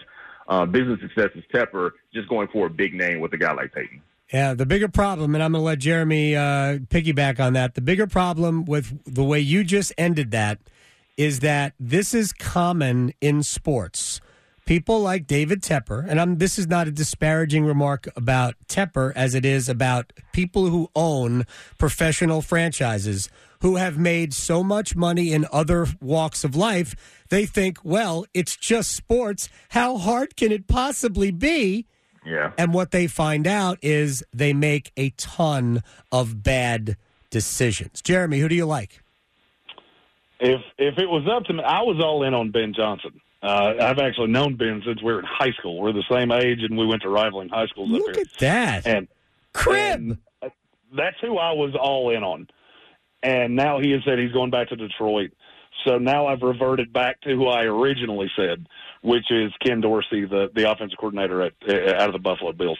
uh, 0.47 0.65
business 0.65 0.99
success 1.01 1.29
as 1.37 1.43
Tepper, 1.53 1.91
just 2.13 2.27
going 2.27 2.47
for 2.51 2.67
a 2.67 2.69
big 2.69 2.93
name 2.93 3.19
with 3.19 3.33
a 3.33 3.37
guy 3.37 3.53
like 3.53 3.73
Payton. 3.73 4.01
Yeah, 4.33 4.53
the 4.53 4.65
bigger 4.65 4.87
problem, 4.87 5.33
and 5.33 5.43
I'm 5.43 5.53
going 5.53 5.61
to 5.61 5.65
let 5.65 5.79
Jeremy 5.79 6.35
uh, 6.35 6.77
piggyback 6.89 7.39
on 7.39 7.53
that. 7.53 7.73
The 7.73 7.81
bigger 7.81 8.05
problem 8.05 8.65
with 8.65 9.03
the 9.05 9.23
way 9.23 9.39
you 9.39 9.63
just 9.63 9.91
ended 9.97 10.29
that 10.31 10.59
is 11.17 11.39
that 11.39 11.73
this 11.79 12.13
is 12.13 12.31
common 12.31 13.13
in 13.21 13.41
sports. 13.41 14.21
People 14.65 14.99
like 14.99 15.25
David 15.25 15.63
Tepper, 15.63 16.05
and 16.07 16.21
I'm, 16.21 16.37
this 16.37 16.59
is 16.59 16.67
not 16.67 16.87
a 16.87 16.91
disparaging 16.91 17.65
remark 17.65 18.07
about 18.15 18.53
Tepper 18.67 19.11
as 19.15 19.33
it 19.33 19.45
is 19.45 19.67
about 19.67 20.13
people 20.31 20.67
who 20.67 20.91
own 20.95 21.47
professional 21.79 22.43
franchises 22.43 23.29
who 23.61 23.77
have 23.77 23.97
made 23.97 24.33
so 24.33 24.63
much 24.63 24.95
money 24.95 25.33
in 25.33 25.47
other 25.51 25.87
walks 25.99 26.43
of 26.43 26.55
life. 26.55 26.95
They 27.29 27.47
think, 27.47 27.79
well, 27.83 28.25
it's 28.33 28.55
just 28.55 28.91
sports. 28.91 29.49
How 29.69 29.97
hard 29.97 30.35
can 30.37 30.51
it 30.51 30.67
possibly 30.67 31.31
be? 31.31 31.87
Yeah. 32.25 32.51
And 32.57 32.73
what 32.73 32.91
they 32.91 33.07
find 33.07 33.47
out 33.47 33.77
is 33.81 34.23
they 34.33 34.53
make 34.53 34.91
a 34.97 35.09
ton 35.11 35.83
of 36.11 36.43
bad 36.43 36.97
decisions. 37.29 38.01
Jeremy, 38.01 38.39
who 38.39 38.47
do 38.49 38.55
you 38.55 38.65
like? 38.65 39.01
If 40.39 40.61
if 40.77 40.97
it 40.97 41.07
was 41.09 41.27
up 41.29 41.43
to 41.45 41.53
me, 41.53 41.63
I 41.63 41.81
was 41.81 42.01
all 42.03 42.23
in 42.23 42.33
on 42.33 42.51
Ben 42.51 42.73
Johnson. 42.73 43.19
Uh, 43.41 43.73
I've 43.81 43.99
actually 43.99 44.27
known 44.27 44.55
Ben 44.55 44.81
since 44.85 45.01
we 45.01 45.11
were 45.13 45.19
in 45.19 45.25
high 45.25 45.51
school. 45.57 45.79
We're 45.79 45.93
the 45.93 46.03
same 46.11 46.31
age, 46.31 46.59
and 46.61 46.77
we 46.77 46.85
went 46.85 47.01
to 47.03 47.09
rivaling 47.09 47.49
high 47.49 47.67
schools 47.67 47.89
Look 47.89 48.09
up 48.09 48.15
here. 48.15 48.25
at 48.33 48.39
that. 48.39 48.87
And 48.87 49.07
Crib. 49.53 49.99
and 49.99 50.17
that's 50.95 51.15
who 51.21 51.37
I 51.37 51.51
was 51.53 51.73
all 51.79 52.09
in 52.09 52.23
on. 52.23 52.47
And 53.23 53.55
now 53.55 53.79
he 53.79 53.91
has 53.91 54.01
said 54.05 54.17
he's 54.19 54.31
going 54.31 54.49
back 54.49 54.69
to 54.69 54.75
Detroit. 54.75 55.31
So 55.85 55.97
now 55.97 56.27
I've 56.27 56.41
reverted 56.41 56.91
back 56.91 57.21
to 57.21 57.29
who 57.35 57.47
I 57.47 57.63
originally 57.63 58.29
said, 58.35 58.65
which 59.01 59.31
is 59.31 59.51
Ken 59.65 59.81
Dorsey, 59.81 60.25
the 60.25 60.49
the 60.53 60.69
offensive 60.69 60.97
coordinator 60.97 61.41
at 61.41 61.53
out 61.69 62.09
of 62.09 62.13
the 62.13 62.19
Buffalo 62.19 62.51
Bills. 62.51 62.79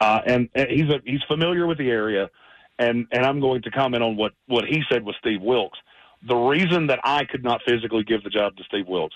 Uh, 0.00 0.20
and, 0.26 0.48
and 0.54 0.68
he's 0.70 0.90
a, 0.90 1.00
he's 1.04 1.22
familiar 1.26 1.66
with 1.66 1.78
the 1.78 1.90
area, 1.90 2.30
and 2.78 3.06
and 3.10 3.24
I'm 3.24 3.40
going 3.40 3.62
to 3.62 3.70
comment 3.70 4.02
on 4.02 4.16
what 4.16 4.32
what 4.46 4.64
he 4.64 4.82
said 4.90 5.04
with 5.04 5.16
Steve 5.16 5.42
Wilks. 5.42 5.78
The 6.26 6.36
reason 6.36 6.88
that 6.88 7.00
I 7.04 7.24
could 7.24 7.44
not 7.44 7.62
physically 7.66 8.02
give 8.02 8.22
the 8.22 8.30
job 8.30 8.56
to 8.56 8.64
Steve 8.64 8.86
Wilks, 8.88 9.14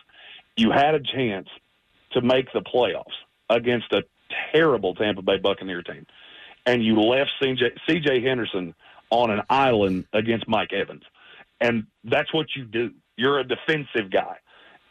you 0.57 0.71
had 0.71 0.95
a 0.95 1.01
chance 1.01 1.49
to 2.13 2.21
make 2.21 2.53
the 2.53 2.61
playoffs 2.61 3.05
against 3.49 3.93
a 3.93 4.03
terrible 4.53 4.95
Tampa 4.95 5.23
Bay 5.23 5.39
Buccaneer 5.39 5.83
team, 5.83 6.07
and 6.67 6.85
you 6.85 7.01
left 7.01 7.31
CJ, 7.43 7.79
CJ 7.89 8.25
Henderson 8.25 8.75
on 9.11 9.31
an 9.31 9.43
island 9.51 10.07
against 10.13 10.49
Mike 10.49 10.73
Evans, 10.73 11.03
and 11.61 11.87
that's 12.05 12.33
what 12.33 12.47
you 12.57 12.65
do. 12.65 12.93
You're 13.17 13.39
a 13.39 13.45
defensive 13.45 14.11
guy, 14.11 14.39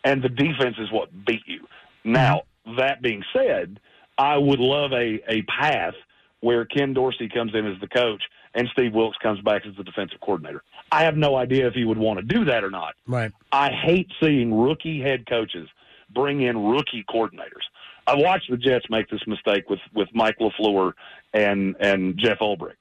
and 0.04 0.22
the 0.22 0.30
defense 0.30 0.76
is 0.80 0.92
what 0.92 1.10
beat 1.26 1.44
you. 1.46 1.68
Now, 2.04 2.44
that 2.78 3.02
being 3.02 3.24
said, 3.34 3.80
I 4.18 4.38
would 4.38 4.60
love 4.60 4.92
a, 4.92 5.20
a 5.28 5.42
path 5.44 5.94
where 6.42 6.66
Ken 6.66 6.94
Dorsey 6.94 7.30
comes 7.30 7.54
in 7.54 7.66
as 7.66 7.80
the 7.82 7.88
coach 7.88 8.24
and 8.54 8.68
Steve 8.74 8.94
Wilks 8.94 9.18
comes 9.18 9.40
back 9.42 9.66
as 9.66 9.76
the 9.76 9.84
defensive 9.84 10.20
coordinator. 10.22 10.64
I 10.92 11.04
have 11.04 11.18
no 11.18 11.36
idea 11.36 11.68
if 11.68 11.74
he 11.74 11.84
would 11.84 11.98
want 11.98 12.20
to 12.20 12.26
do 12.26 12.46
that 12.46 12.64
or 12.64 12.72
not. 12.72 12.96
Right. 13.08 13.32
I 13.52 13.72
hate 13.72 14.10
seeing 14.22 14.58
rookie 14.58 15.02
head 15.02 15.28
coaches 15.28 15.68
bring 16.14 16.42
in 16.42 16.58
rookie 16.58 17.06
coordinators. 17.08 17.66
I 18.08 18.16
watched 18.16 18.50
the 18.50 18.58
Jets 18.58 18.86
make 18.90 19.08
this 19.10 19.22
mistake 19.28 19.70
with 19.70 19.80
with 19.94 20.08
Mike 20.14 20.38
LaFleur 20.40 20.94
and 21.34 21.76
and 21.80 22.18
Jeff 22.18 22.40
Ulbrich. 22.40 22.74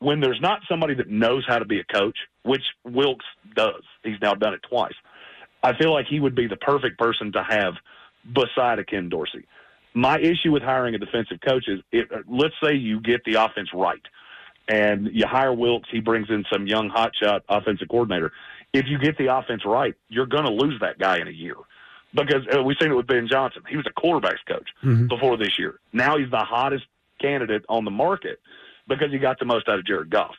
When 0.00 0.20
there's 0.20 0.40
not 0.40 0.60
somebody 0.68 0.94
that 0.94 1.08
knows 1.08 1.44
how 1.46 1.58
to 1.58 1.64
be 1.64 1.80
a 1.80 1.84
coach, 1.84 2.16
which 2.42 2.62
Wilks 2.84 3.24
does, 3.56 3.82
he's 4.02 4.20
now 4.20 4.34
done 4.34 4.52
it 4.52 4.60
twice. 4.68 4.92
I 5.64 5.76
feel 5.76 5.92
like 5.92 6.06
he 6.06 6.20
would 6.20 6.34
be 6.34 6.46
the 6.46 6.56
perfect 6.56 6.98
person 6.98 7.32
to 7.32 7.42
have 7.42 7.74
beside 8.30 8.78
a 8.78 8.84
Ken 8.84 9.08
Dorsey. 9.08 9.46
My 9.94 10.18
issue 10.18 10.52
with 10.52 10.62
hiring 10.62 10.94
a 10.94 10.98
defensive 10.98 11.40
coach 11.40 11.64
is, 11.68 11.80
it, 11.90 12.08
let's 12.28 12.54
say 12.62 12.74
you 12.74 13.00
get 13.00 13.24
the 13.24 13.34
offense 13.34 13.70
right, 13.72 14.02
and 14.68 15.08
you 15.12 15.26
hire 15.26 15.54
Wilks. 15.54 15.88
He 15.90 16.00
brings 16.00 16.28
in 16.28 16.44
some 16.52 16.66
young 16.66 16.90
hotshot 16.90 17.40
offensive 17.48 17.88
coordinator. 17.88 18.32
If 18.74 18.86
you 18.88 18.98
get 18.98 19.16
the 19.16 19.34
offense 19.34 19.62
right, 19.64 19.94
you're 20.08 20.26
going 20.26 20.44
to 20.44 20.50
lose 20.50 20.78
that 20.80 20.98
guy 20.98 21.18
in 21.18 21.28
a 21.28 21.32
year 21.32 21.54
because 22.12 22.46
uh, 22.54 22.62
we've 22.62 22.76
seen 22.80 22.90
it 22.90 22.94
with 22.94 23.06
Ben 23.06 23.26
Johnson. 23.30 23.62
He 23.68 23.76
was 23.76 23.86
a 23.86 24.00
quarterbacks 24.00 24.44
coach 24.46 24.68
before 25.08 25.36
this 25.36 25.58
year. 25.58 25.80
Now 25.92 26.18
he's 26.18 26.30
the 26.30 26.38
hottest 26.38 26.84
candidate 27.20 27.64
on 27.68 27.84
the 27.84 27.90
market 27.90 28.40
because 28.86 29.10
he 29.12 29.18
got 29.18 29.38
the 29.38 29.44
most 29.46 29.68
out 29.68 29.78
of 29.78 29.86
Jared 29.86 30.10
Goff. 30.10 30.34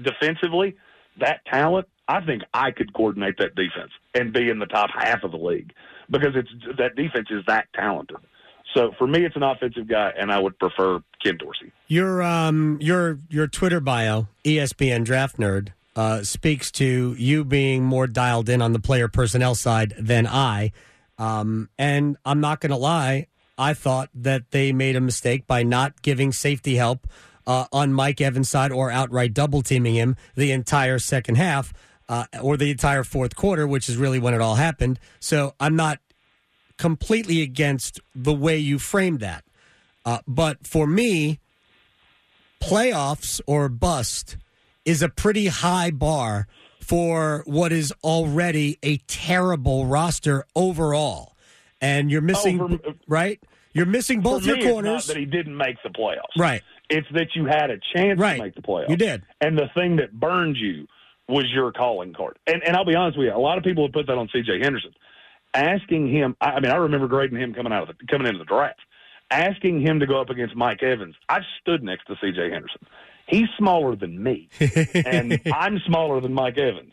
Defensively, 0.00 0.76
that 1.18 1.44
talent, 1.46 1.88
I 2.08 2.20
think 2.24 2.42
I 2.54 2.70
could 2.70 2.92
coordinate 2.94 3.36
that 3.38 3.54
defense 3.54 3.92
and 4.14 4.32
be 4.32 4.48
in 4.48 4.58
the 4.58 4.66
top 4.66 4.90
half 4.94 5.22
of 5.22 5.30
the 5.30 5.36
league 5.36 5.72
because 6.10 6.34
it's 6.34 6.50
that 6.78 6.96
defense 6.96 7.28
is 7.30 7.44
that 7.46 7.68
talented. 7.74 8.16
So 8.74 8.92
for 8.98 9.06
me, 9.06 9.24
it's 9.24 9.36
an 9.36 9.42
offensive 9.42 9.88
guy, 9.88 10.12
and 10.18 10.32
I 10.32 10.38
would 10.38 10.58
prefer 10.58 11.00
Ken 11.22 11.36
Dorsey. 11.38 11.72
Your 11.86 12.22
um 12.22 12.78
your 12.80 13.18
your 13.28 13.46
Twitter 13.46 13.80
bio, 13.80 14.28
ESPN 14.44 15.04
Draft 15.04 15.38
Nerd, 15.38 15.68
uh, 15.96 16.22
speaks 16.22 16.70
to 16.72 17.14
you 17.18 17.44
being 17.44 17.84
more 17.84 18.06
dialed 18.06 18.48
in 18.48 18.62
on 18.62 18.72
the 18.72 18.78
player 18.78 19.08
personnel 19.08 19.54
side 19.54 19.94
than 19.98 20.26
I. 20.26 20.72
Um, 21.18 21.68
and 21.78 22.16
I'm 22.24 22.40
not 22.40 22.60
going 22.60 22.70
to 22.70 22.76
lie, 22.76 23.26
I 23.58 23.74
thought 23.74 24.08
that 24.14 24.52
they 24.52 24.72
made 24.72 24.94
a 24.94 25.00
mistake 25.00 25.46
by 25.48 25.64
not 25.64 26.00
giving 26.02 26.30
safety 26.30 26.76
help 26.76 27.08
uh, 27.48 27.64
on 27.72 27.92
Mike 27.92 28.20
Evans' 28.20 28.48
side 28.48 28.70
or 28.70 28.90
outright 28.92 29.34
double 29.34 29.62
teaming 29.62 29.96
him 29.96 30.14
the 30.36 30.52
entire 30.52 31.00
second 31.00 31.34
half 31.34 31.72
uh, 32.08 32.24
or 32.42 32.56
the 32.56 32.70
entire 32.70 33.04
fourth 33.04 33.36
quarter, 33.36 33.66
which 33.66 33.88
is 33.88 33.96
really 33.96 34.18
when 34.18 34.34
it 34.34 34.40
all 34.40 34.54
happened. 34.56 34.98
So 35.20 35.54
I'm 35.60 35.76
not 35.76 35.98
completely 36.76 37.42
against 37.42 38.00
the 38.14 38.32
way 38.32 38.56
you 38.58 38.78
framed 38.78 39.20
that. 39.20 39.44
Uh, 40.04 40.18
but 40.26 40.66
for 40.66 40.86
me, 40.86 41.38
playoffs 42.60 43.40
or 43.46 43.68
bust 43.68 44.36
is 44.84 45.02
a 45.02 45.08
pretty 45.08 45.46
high 45.46 45.90
bar 45.90 46.46
for 46.80 47.42
what 47.46 47.72
is 47.72 47.92
already 48.02 48.78
a 48.82 48.96
terrible 49.06 49.86
roster 49.86 50.44
overall. 50.56 51.36
And 51.80 52.10
you're 52.10 52.22
missing, 52.22 52.60
Oh, 52.60 52.68
for- 52.78 52.94
right? 53.06 53.40
You're 53.74 53.86
missing 53.86 54.22
both 54.22 54.46
your 54.46 54.56
corners. 54.58 55.06
not 55.06 55.14
that 55.14 55.16
he 55.20 55.26
didn't 55.26 55.56
make 55.56 55.76
the 55.84 55.90
playoffs. 55.90 56.36
Right. 56.38 56.62
It's 56.88 57.06
that 57.12 57.28
you 57.34 57.44
had 57.44 57.70
a 57.70 57.78
chance 57.94 58.18
Right. 58.18 58.36
to 58.38 58.42
make 58.42 58.54
the 58.54 58.62
playoffs. 58.62 58.88
You 58.88 58.96
did. 58.96 59.22
And 59.40 59.56
the 59.58 59.68
thing 59.74 59.96
that 59.96 60.12
burned 60.18 60.56
you 60.56 60.86
was 61.28 61.46
your 61.52 61.72
calling 61.72 62.14
card. 62.14 62.38
And 62.46 62.62
and 62.64 62.76
I'll 62.76 62.84
be 62.84 62.94
honest 62.94 63.18
with 63.18 63.26
you, 63.26 63.34
a 63.34 63.38
lot 63.38 63.58
of 63.58 63.64
people 63.64 63.84
have 63.86 63.92
put 63.92 64.06
that 64.06 64.18
on 64.18 64.28
C.J. 64.32 64.60
Henderson. 64.62 64.92
Asking 65.54 66.10
him, 66.10 66.36
I 66.40 66.60
mean, 66.60 66.70
I 66.70 66.76
remember 66.76 67.08
grading 67.08 67.38
him 67.38 67.54
coming 67.54 67.72
out 67.72 67.88
of 67.88 67.96
the, 67.96 68.06
coming 68.06 68.26
into 68.26 68.38
the 68.38 68.44
draft. 68.44 68.80
Asking 69.30 69.80
him 69.80 70.00
to 70.00 70.06
go 70.06 70.20
up 70.20 70.30
against 70.30 70.56
Mike 70.56 70.82
Evans, 70.82 71.14
I 71.28 71.40
stood 71.60 71.82
next 71.82 72.06
to 72.06 72.14
C.J. 72.20 72.50
Henderson. 72.50 72.80
He's 73.26 73.48
smaller 73.58 73.94
than 73.94 74.22
me, 74.22 74.48
and 74.94 75.38
I'm 75.54 75.80
smaller 75.86 76.20
than 76.20 76.32
Mike 76.32 76.56
Evans. 76.56 76.92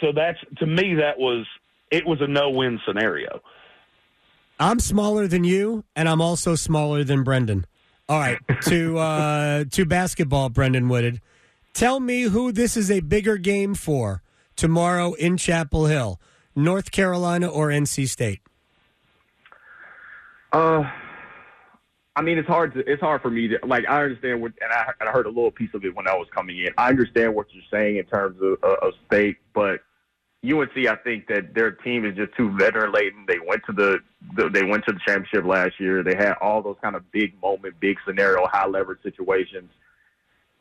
So 0.00 0.08
that's 0.14 0.38
to 0.58 0.66
me 0.66 0.94
that 0.94 1.18
was 1.18 1.46
it 1.90 2.04
was 2.04 2.20
a 2.20 2.26
no 2.26 2.50
win 2.50 2.80
scenario. 2.86 3.40
I'm 4.58 4.80
smaller 4.80 5.26
than 5.28 5.44
you, 5.44 5.84
and 5.94 6.08
I'm 6.08 6.20
also 6.20 6.54
smaller 6.56 7.04
than 7.04 7.24
Brenden. 7.24 7.64
All 8.08 8.18
right, 8.18 8.38
to 8.62 8.98
uh, 8.98 9.64
to 9.70 9.84
basketball, 9.84 10.50
Brenden 10.50 10.88
Whitted. 10.88 11.20
Tell 11.74 12.00
me 12.00 12.22
who 12.22 12.52
this 12.52 12.76
is 12.76 12.90
a 12.90 13.00
bigger 13.00 13.36
game 13.38 13.74
for 13.74 14.22
tomorrow 14.56 15.14
in 15.14 15.36
Chapel 15.36 15.86
Hill, 15.86 16.20
North 16.54 16.90
Carolina 16.90 17.48
or 17.48 17.68
NC 17.68 18.08
State. 18.08 18.40
Uh, 20.52 20.84
I 22.14 22.20
mean, 22.20 22.36
it's 22.36 22.48
hard 22.48 22.74
to 22.74 22.80
it's 22.80 23.00
hard 23.00 23.22
for 23.22 23.30
me 23.30 23.48
to 23.48 23.58
like. 23.64 23.88
I 23.88 24.02
understand 24.02 24.42
what, 24.42 24.52
and 24.60 24.70
I, 24.70 24.92
and 25.00 25.08
I 25.08 25.12
heard 25.12 25.24
a 25.24 25.30
little 25.30 25.50
piece 25.50 25.70
of 25.72 25.84
it 25.84 25.96
when 25.96 26.06
I 26.06 26.14
was 26.14 26.28
coming 26.34 26.58
in. 26.58 26.68
I 26.76 26.90
understand 26.90 27.34
what 27.34 27.46
you're 27.52 27.62
saying 27.70 27.96
in 27.96 28.04
terms 28.04 28.36
of, 28.42 28.58
uh, 28.62 28.86
of 28.86 28.92
state, 29.06 29.38
but 29.54 29.80
UNC, 30.44 30.76
I 30.76 30.96
think 30.96 31.28
that 31.28 31.54
their 31.54 31.70
team 31.70 32.04
is 32.04 32.16
just 32.16 32.36
too 32.36 32.54
veteran 32.58 32.92
laden. 32.92 33.24
They 33.26 33.38
went 33.38 33.62
to 33.66 33.72
the, 33.72 33.98
the 34.36 34.50
they 34.50 34.64
went 34.64 34.84
to 34.86 34.92
the 34.92 35.00
championship 35.06 35.46
last 35.46 35.80
year. 35.80 36.02
They 36.02 36.16
had 36.16 36.34
all 36.42 36.60
those 36.60 36.76
kind 36.82 36.96
of 36.96 37.10
big 37.12 37.40
moment, 37.40 37.80
big 37.80 37.96
scenario, 38.06 38.46
high 38.46 38.66
leverage 38.66 39.02
situations. 39.02 39.70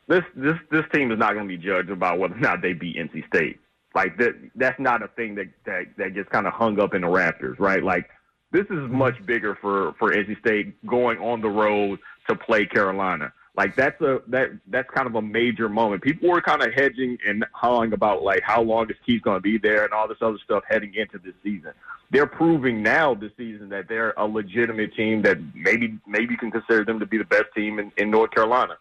This 0.08 0.24
this 0.36 0.58
this 0.72 0.84
team 0.94 1.12
is 1.12 1.20
not 1.20 1.34
going 1.34 1.48
to 1.48 1.58
be 1.58 1.64
judged 1.64 1.90
about 1.90 2.20
whether 2.20 2.36
or 2.36 2.40
not 2.40 2.62
they 2.62 2.74
beat 2.74 2.98
NC 2.98 3.28
State. 3.28 3.60
Like 3.94 4.18
that 4.18 4.36
that's 4.56 4.80
not 4.80 5.04
a 5.04 5.08
thing 5.10 5.36
that 5.36 5.48
that 5.66 5.86
that 5.98 6.14
gets 6.14 6.30
kind 6.30 6.48
of 6.48 6.54
hung 6.54 6.80
up 6.80 6.94
in 6.94 7.02
the 7.02 7.08
Raptors, 7.08 7.60
right? 7.60 7.84
Like 7.84 8.10
this 8.52 8.66
is 8.66 8.72
mm-hmm. 8.72 8.98
much 8.98 9.26
bigger 9.26 9.56
for 9.56 9.94
for 10.00 10.14
NC 10.14 10.40
State 10.40 10.86
going 10.86 11.20
on 11.20 11.42
the 11.42 11.50
road 11.50 12.00
to 12.28 12.36
play 12.36 12.66
Carolina. 12.66 13.34
Like 13.56 13.76
that's 13.76 14.00
a 14.02 14.22
that 14.28 14.52
that's 14.68 14.90
kind 14.92 15.08
of 15.08 15.16
a 15.16 15.22
major 15.22 15.68
moment. 15.68 16.02
People 16.04 16.30
were 16.30 16.42
kind 16.42 16.64
of 16.64 16.74
hedging 16.74 17.18
and 17.28 17.46
hawing 17.52 17.92
about 17.92 18.24
like 18.24 18.42
how 18.44 18.62
long 18.62 18.90
is 18.90 18.96
Keith 19.06 19.22
going 19.24 19.38
to 19.38 19.42
be 19.42 19.58
there 19.58 19.84
and 19.84 19.94
all 19.94 20.08
this 20.08 20.18
other 20.22 20.38
stuff 20.44 20.64
heading 20.70 20.94
into 20.96 21.18
this 21.18 21.34
season. 21.44 21.72
They're 22.12 22.28
proving 22.28 22.82
now 22.82 23.14
this 23.14 23.32
season 23.38 23.68
that 23.70 23.90
they're 23.90 24.14
a 24.16 24.26
legitimate 24.26 24.96
team 24.96 25.22
that 25.24 25.38
maybe 25.54 26.00
maybe 26.08 26.32
you 26.32 26.38
can 26.38 26.52
consider 26.52 26.86
them 26.86 27.00
to 27.02 27.06
be 27.06 27.18
the 27.18 27.26
best 27.26 27.48
team 27.54 27.80
in, 27.80 27.92
in 27.98 28.10
North 28.10 28.32
Carolina. 28.32 28.78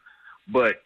But 0.47 0.83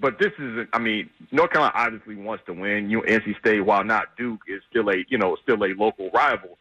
but 0.00 0.18
this 0.18 0.32
is 0.38 0.66
I 0.72 0.78
mean 0.78 1.10
North 1.30 1.52
Carolina 1.52 1.72
obviously 1.76 2.16
wants 2.16 2.44
to 2.46 2.52
win. 2.52 2.90
You 2.90 2.98
know, 2.98 3.04
NC 3.04 3.38
State 3.38 3.60
while 3.60 3.84
not 3.84 4.16
Duke 4.16 4.40
is 4.48 4.62
still 4.70 4.88
a 4.90 4.96
you 5.08 5.18
know 5.18 5.36
still 5.42 5.62
a 5.64 5.74
local 5.74 6.10
rival. 6.10 6.58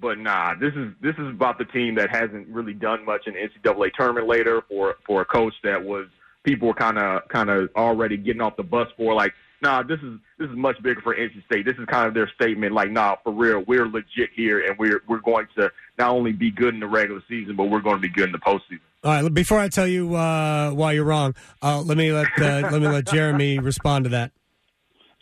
But 0.00 0.18
nah, 0.18 0.54
this 0.54 0.72
is 0.74 0.92
this 1.00 1.14
is 1.18 1.28
about 1.28 1.58
the 1.58 1.64
team 1.64 1.94
that 1.96 2.10
hasn't 2.10 2.48
really 2.48 2.74
done 2.74 3.04
much 3.04 3.26
in 3.26 3.34
the 3.34 3.40
NCAA 3.40 3.92
tournament 3.94 4.26
later 4.26 4.62
for 4.68 4.96
for 5.06 5.22
a 5.22 5.24
coach 5.24 5.54
that 5.62 5.82
was 5.82 6.08
people 6.42 6.68
were 6.68 6.74
kind 6.74 6.98
of 6.98 7.26
kind 7.28 7.48
of 7.48 7.70
already 7.76 8.16
getting 8.16 8.42
off 8.42 8.56
the 8.56 8.62
bus 8.62 8.88
for 8.96 9.14
like 9.14 9.32
nah 9.62 9.82
this 9.82 10.00
is 10.00 10.18
this 10.38 10.50
is 10.50 10.56
much 10.56 10.80
bigger 10.82 11.00
for 11.00 11.14
NC 11.14 11.44
State. 11.46 11.64
This 11.64 11.76
is 11.78 11.86
kind 11.86 12.08
of 12.08 12.14
their 12.14 12.30
statement 12.34 12.74
like 12.74 12.90
nah 12.90 13.16
for 13.22 13.32
real 13.32 13.60
we're 13.66 13.86
legit 13.86 14.30
here 14.34 14.66
and 14.66 14.76
we're 14.78 15.02
we're 15.08 15.20
going 15.20 15.46
to 15.56 15.70
not 15.98 16.10
only 16.10 16.32
be 16.32 16.50
good 16.50 16.74
in 16.74 16.80
the 16.80 16.88
regular 16.88 17.22
season 17.28 17.54
but 17.54 17.64
we're 17.64 17.80
going 17.80 17.96
to 17.96 18.02
be 18.02 18.10
good 18.10 18.26
in 18.26 18.32
the 18.32 18.38
postseason. 18.38 18.80
All 19.04 19.10
right. 19.22 19.34
Before 19.34 19.58
I 19.58 19.68
tell 19.68 19.86
you 19.86 20.14
uh, 20.16 20.70
why 20.70 20.92
you're 20.92 21.04
wrong, 21.04 21.34
uh, 21.62 21.80
let 21.82 21.96
me 21.98 22.12
let 22.12 22.26
uh, 22.40 22.68
let 22.70 22.80
me 22.80 22.88
let 22.88 23.06
Jeremy 23.06 23.58
respond 23.60 24.04
to 24.04 24.10
that. 24.10 24.32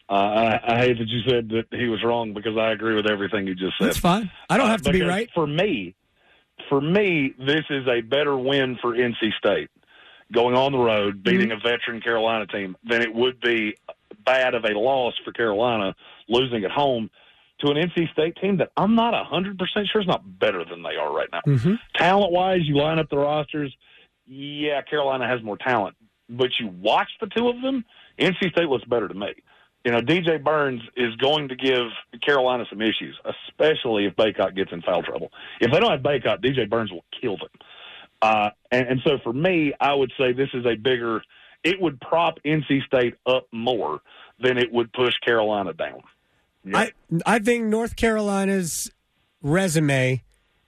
Uh, 0.09 0.15
I, 0.15 0.75
I 0.75 0.79
hate 0.79 0.99
that 0.99 1.09
you 1.09 1.21
said 1.29 1.49
that 1.51 1.65
he 1.77 1.89
was 1.89 2.03
wrong 2.05 2.35
because 2.35 2.57
I 2.57 2.71
agree 2.73 2.95
with 2.95 3.07
everything 3.07 3.47
you 3.47 3.55
just 3.55 3.79
said. 3.79 3.89
That's 3.89 3.99
fine. 3.99 4.31
I 4.51 4.57
don't 4.57 4.67
Uh, 4.67 4.71
have 4.71 4.83
to 4.83 4.93
be 4.93 5.03
right. 5.03 5.29
For 5.35 5.47
me, 5.47 5.95
for 6.69 6.81
me, 6.81 7.35
this 7.39 7.63
is 7.71 7.87
a 7.89 8.03
better 8.03 8.37
win 8.37 8.79
for 8.81 8.93
NC 8.95 9.33
State 9.39 9.71
going 10.33 10.55
on 10.55 10.73
the 10.73 10.79
road, 10.79 11.23
beating 11.23 11.49
Mm-hmm. 11.49 11.67
a 11.67 11.71
veteran 11.71 12.01
Carolina 12.01 12.47
team 12.47 12.77
than 12.89 13.03
it 13.03 13.13
would 13.13 13.41
be 13.41 13.75
bad 14.25 14.55
of 14.55 14.65
a 14.65 14.79
loss 14.79 15.15
for 15.25 15.33
Carolina 15.33 15.95
losing 16.29 16.65
at 16.65 16.71
home 16.71 17.11
to 17.63 17.71
an 17.71 17.77
NC 17.77 18.13
State 18.13 18.37
team 18.41 18.59
that 18.59 18.71
I'm 18.77 18.95
not 18.95 19.15
100% 19.15 19.57
sure 19.91 20.01
is 20.01 20.07
not 20.07 20.39
better 20.39 20.65
than 20.65 20.83
they 20.83 20.97
are 20.97 21.13
right 21.13 21.29
now. 21.33 21.41
Mm-hmm. 21.47 21.75
Talent 21.97 22.33
wise, 22.33 22.61
you 22.65 22.77
line 22.77 22.99
up 22.99 23.09
the 23.09 23.19
rosters. 23.19 23.75
Yeah, 24.27 24.83
Carolina 24.83 25.27
has 25.27 25.43
more 25.43 25.57
talent, 25.57 25.97
but 26.29 26.51
you 26.59 26.69
watch 26.69 27.09
the 27.21 27.27
two 27.27 27.49
of 27.49 27.61
them. 27.63 27.85
NC 28.19 28.51
State 28.53 28.69
looks 28.69 28.85
better 28.85 29.09
to 29.09 29.15
me. 29.15 29.35
You 29.85 29.91
know, 29.91 30.01
DJ 30.01 30.43
Burns 30.43 30.83
is 30.97 31.15
going 31.17 31.49
to 31.49 31.57
give 31.57 31.89
Carolina 32.25 32.65
some 32.71 32.81
issues, 32.81 33.19
especially 33.25 34.07
if 34.07 34.15
Bacot 34.15 34.55
gets 34.55 34.71
in 34.73 34.81
foul 34.83 35.03
trouble. 35.03 35.33
If 35.61 35.73
they 35.73 35.81
don't 35.81 35.91
have 35.91 36.03
Bacot, 36.03 36.43
DJ 36.43 36.71
Burns 36.71 36.93
will 36.93 37.05
kill 37.21 37.37
them. 37.37 37.49
Uh, 38.21 38.51
and, 38.71 38.87
and 38.87 39.01
so 39.05 39.19
for 39.25 39.33
me, 39.33 39.73
I 39.81 39.93
would 39.93 40.13
say 40.17 40.33
this 40.33 40.51
is 40.55 40.65
a 40.67 40.77
bigger. 40.77 41.23
It 41.65 41.81
would 41.81 42.01
prop 42.01 42.39
NC 42.45 42.85
State 42.87 43.15
up 43.27 43.49
more 43.53 44.01
than 44.41 44.57
it 44.57 44.73
would 44.73 44.93
push 44.93 45.15
Carolina 45.25 45.73
down. 45.73 46.03
I 46.73 46.93
I 47.27 47.39
think 47.39 47.65
North 47.65 47.97
Carolina's 47.97 48.91
resume 49.43 50.23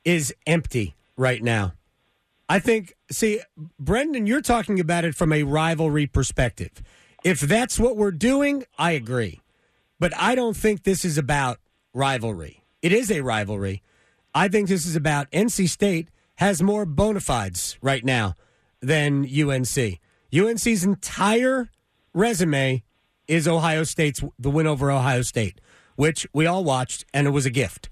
is 0.05 0.35
empty 0.47 0.95
right 1.17 1.43
now. 1.43 1.75
I 2.49 2.59
think 2.59 2.95
see 3.11 3.41
Brenden 3.83 4.27
you're 4.27 4.41
talking 4.41 4.81
about 4.81 5.05
it 5.05 5.15
from 5.15 5.33
a 5.33 5.45
rivalry 5.45 6.07
perspective. 6.07 6.83
If 7.25 7.41
that's 7.41 7.79
what 7.79 7.97
we're 7.97 8.11
doing, 8.11 8.65
I 8.79 8.93
agree. 8.93 9.41
But 9.99 10.13
I 10.17 10.35
don't 10.35 10.57
think 10.57 10.83
this 10.83 11.05
is 11.05 11.17
about 11.17 11.59
rivalry. 11.95 12.63
It 12.83 12.93
is 12.93 13.11
a 13.11 13.23
rivalry. 13.23 13.83
I 14.35 14.49
think 14.49 14.69
this 14.69 14.85
is 14.85 14.97
about 14.97 15.31
NC 15.31 15.69
State 15.69 16.09
has 16.37 16.63
more 16.63 16.85
bona 16.85 17.21
fides 17.21 17.79
right 17.81 18.05
now 18.05 18.35
than 18.81 19.25
UNC. 19.25 20.01
UNC's 20.35 20.85
entire 20.85 21.71
resume 22.13 22.83
is 23.27 23.49
Ohio 23.49 23.85
State's 23.85 24.23
the 24.39 24.51
win 24.51 24.67
over 24.67 24.91
Ohio 24.91 25.23
State, 25.23 25.61
which 25.97 26.27
we 26.33 26.47
all 26.47 26.65
watched, 26.65 27.05
and 27.13 27.27
it 27.27 27.31
was 27.31 27.47
a 27.47 27.51
gift. 27.51 27.89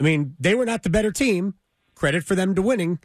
I 0.00 0.02
mean, 0.02 0.36
they 0.38 0.54
were 0.54 0.66
not 0.66 0.82
the 0.82 0.90
better 0.90 1.12
team. 1.12 1.54
Credit 1.94 2.24
for 2.24 2.34
them 2.34 2.54
to 2.54 2.62
winning, 2.62 2.98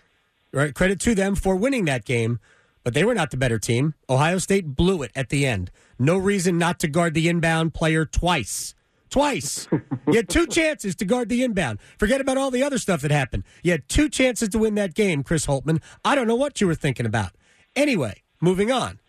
right? 0.52 0.74
Credit 0.74 1.00
to 1.02 1.14
them 1.14 1.36
for 1.36 1.56
winning 1.56 1.86
that 1.86 2.06
game, 2.06 2.40
but 2.84 2.94
they 2.94 3.04
were 3.04 3.14
not 3.14 3.30
the 3.32 3.38
better 3.38 3.60
team. 3.60 3.94
Ohio 4.10 4.40
State 4.40 4.76
blew 4.76 5.04
it 5.04 5.12
at 5.16 5.30
the 5.30 5.46
end. 5.46 5.70
No 6.00 6.18
reason 6.18 6.58
not 6.58 6.80
to 6.80 6.88
guard 6.88 7.14
the 7.14 7.30
inbound 7.30 7.74
player 7.74 8.06
twice 8.06 8.74
Twice. 9.10 9.68
you 10.08 10.14
had 10.16 10.30
two 10.30 10.46
chances 10.46 10.96
to 10.98 11.06
guard 11.06 11.30
the 11.30 11.44
inbound. 11.44 11.80
Forget 11.98 12.22
about 12.22 12.38
all 12.38 12.52
the 12.52 12.62
other 12.64 12.78
stuff 12.78 13.02
that 13.02 13.12
happened. 13.12 13.44
You 13.64 13.72
had 13.72 13.90
two 13.90 14.08
chances 14.08 14.50
to 14.50 14.60
win 14.60 14.76
that 14.76 14.94
game, 14.94 15.24
Chris 15.24 15.48
Holtmann. 15.48 15.82
I 16.06 16.14
don't 16.16 16.28
know 16.28 16.36
what 16.36 16.62
you 16.62 16.68
were 16.68 16.76
thinking 16.76 17.06
about. 17.08 17.32
Anyway, 17.76 18.22
moving 18.40 18.72
on. 18.72 19.00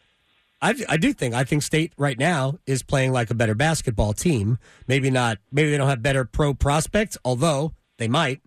I, 0.62 0.75
I 0.88 0.97
do 0.97 1.12
think 1.12 1.35
I 1.35 1.45
think 1.45 1.62
State 1.62 1.93
right 1.97 2.19
now 2.19 2.59
is 2.67 2.83
playing 2.83 3.12
like 3.12 3.31
a 3.31 3.35
better 3.35 3.55
basketball 3.55 4.12
team. 4.12 4.59
Maybe 4.87 5.11
not. 5.11 5.38
Maybe 5.50 5.71
they 5.71 5.79
don't 5.79 5.88
have 5.88 6.02
better 6.02 6.25
pro 6.25 6.55
prospects, 6.55 7.17
although 7.25 7.73
they 7.97 8.09
might. 8.09 8.43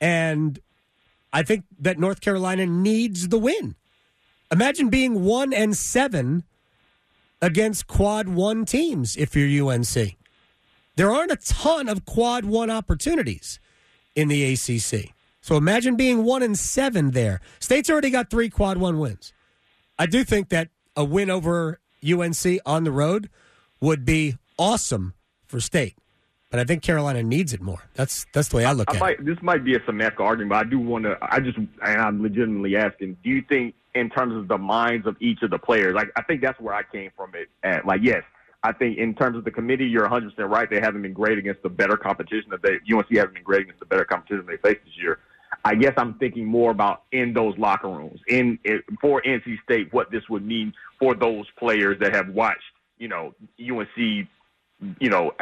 And 0.00 0.58
I 1.32 1.42
think 1.42 1.64
that 1.78 1.98
North 1.98 2.20
Carolina 2.20 2.66
needs 2.66 3.28
the 3.28 3.38
win. 3.38 3.74
Imagine 4.50 4.88
being 4.88 5.24
one 5.24 5.52
and 5.52 5.76
seven 5.76 6.44
against 7.42 7.86
quad 7.86 8.28
one 8.28 8.64
teams 8.64 9.16
if 9.16 9.36
you're 9.36 9.70
UNC. 9.70 10.16
There 10.96 11.12
aren't 11.12 11.30
a 11.30 11.36
ton 11.36 11.88
of 11.88 12.04
quad 12.04 12.44
one 12.44 12.70
opportunities 12.70 13.60
in 14.16 14.28
the 14.28 14.52
ACC. 14.54 15.12
So 15.42 15.56
imagine 15.56 15.96
being 15.96 16.24
one 16.24 16.42
and 16.42 16.58
seven 16.58 17.12
there. 17.12 17.40
State's 17.60 17.90
already 17.90 18.10
got 18.10 18.30
three 18.30 18.48
quad 18.48 18.78
one 18.78 18.98
wins. 18.98 19.32
I 19.98 20.06
do 20.06 20.24
think 20.24 20.48
that 20.48 20.70
a 20.98 21.04
win 21.04 21.30
over 21.30 21.80
UNC 22.04 22.60
on 22.66 22.84
the 22.84 22.90
road 22.90 23.30
would 23.80 24.04
be 24.04 24.36
awesome 24.58 25.14
for 25.46 25.60
State. 25.60 25.96
But 26.50 26.60
I 26.60 26.64
think 26.64 26.82
Carolina 26.82 27.22
needs 27.22 27.52
it 27.52 27.60
more. 27.60 27.84
That's 27.94 28.26
that's 28.32 28.48
the 28.48 28.56
way 28.56 28.64
I 28.64 28.72
look 28.72 28.90
I 28.90 28.94
at 28.94 29.00
might, 29.00 29.20
it. 29.20 29.26
This 29.26 29.36
might 29.42 29.64
be 29.64 29.74
a 29.74 29.84
semantic 29.84 30.18
argument, 30.18 30.50
but 30.50 30.66
I 30.66 30.68
do 30.68 30.78
want 30.78 31.04
to. 31.04 31.16
I 31.22 31.40
just, 31.40 31.58
and 31.58 31.68
I'm 31.82 32.22
legitimately 32.22 32.74
asking: 32.74 33.18
Do 33.22 33.28
you 33.30 33.42
think, 33.48 33.74
in 33.94 34.08
terms 34.08 34.34
of 34.34 34.48
the 34.48 34.56
minds 34.56 35.06
of 35.06 35.16
each 35.20 35.42
of 35.42 35.50
the 35.50 35.58
players, 35.58 35.94
like 35.94 36.08
I 36.16 36.22
think 36.22 36.40
that's 36.40 36.58
where 36.58 36.74
I 36.74 36.82
came 36.82 37.10
from 37.14 37.32
it. 37.34 37.48
At 37.62 37.84
like, 37.84 38.00
yes, 38.02 38.22
I 38.62 38.72
think 38.72 38.96
in 38.96 39.14
terms 39.14 39.36
of 39.36 39.44
the 39.44 39.50
committee, 39.50 39.86
you're 39.86 40.02
100 40.02 40.30
percent 40.30 40.48
right. 40.48 40.68
They 40.68 40.80
haven't 40.80 41.02
been 41.02 41.12
great 41.12 41.36
against 41.36 41.62
the 41.62 41.68
better 41.68 41.98
competition 41.98 42.48
that 42.50 42.62
they 42.62 42.78
UNC 42.92 43.14
hasn't 43.14 43.34
been 43.34 43.42
great 43.42 43.62
against 43.62 43.80
the 43.80 43.86
better 43.86 44.06
competition 44.06 44.46
they 44.46 44.56
faced 44.56 44.84
this 44.86 44.96
year. 44.96 45.18
I 45.64 45.74
guess 45.74 45.92
I'm 45.96 46.14
thinking 46.14 46.44
more 46.44 46.70
about 46.70 47.02
in 47.12 47.34
those 47.34 47.56
locker 47.58 47.88
rooms, 47.88 48.20
in, 48.28 48.58
in 48.64 48.82
for 49.00 49.20
NC 49.22 49.60
State, 49.64 49.92
what 49.92 50.10
this 50.10 50.22
would 50.28 50.46
mean 50.46 50.72
for 50.98 51.14
those 51.14 51.46
players 51.58 51.98
that 52.00 52.14
have 52.14 52.28
watched, 52.28 52.62
you 52.98 53.08
know, 53.08 53.34
UNC 53.60 54.28
you 55.00 55.10
know, 55.10 55.32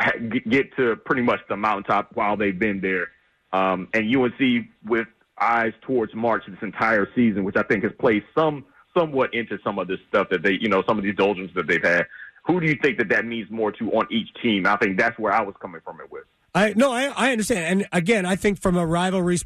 get- 0.49 0.75
to 0.77 0.97
pretty 0.97 1.23
much 1.23 1.41
the 1.49 1.57
mountaintop 1.57 2.11
while 2.15 2.37
they've 2.37 2.59
been 2.59 2.81
there. 2.81 3.09
Um, 3.53 3.89
and 3.95 4.07
UNC 4.11 4.69
with 4.85 5.09
eyes 5.39 5.73
towards 5.83 6.15
March 6.15 6.45
this 6.47 6.59
entire 6.63 7.09
season, 7.15 7.45
which 7.45 7.57
I 7.57 7.63
think 7.63 7.85
has 7.85 7.93
played 7.99 8.25
some 8.37 8.65
somewhat 8.97 9.35
into 9.35 9.59
some 9.63 9.79
of 9.79 9.89
this 9.89 10.01
stuff 10.09 10.29
that 10.31 10.43
they, 10.43 10.53
you 10.53 10.69
know, 10.69 10.83
some 10.89 10.97
of 10.97 11.05
these 11.05 11.11
indulgences 11.11 11.55
that 11.55 11.67
they've 11.67 11.83
had. 11.83 12.07
Who 12.47 12.61
do 12.61 12.67
you 12.67 12.77
think 12.83 12.97
that 12.99 13.11
that 13.11 13.27
means 13.27 13.51
more 13.51 13.71
to 13.73 13.91
on 13.93 14.07
each 14.11 14.29
team? 14.43 14.67
I 14.67 14.77
think 14.77 14.99
that's 14.99 15.19
where 15.19 15.33
I 15.33 15.43
was 15.43 15.55
coming 15.61 15.83
from 15.85 16.01
it 16.01 16.11
with. 16.11 16.25
I 16.57 16.73
no, 16.75 16.91
I, 16.91 17.13
I 17.15 17.33
understand, 17.33 17.67
and 17.67 17.89
again, 17.93 18.25
I 18.25 18.35
think 18.35 18.63
from 18.63 18.79
a 18.79 18.87
rivalry 18.87 19.37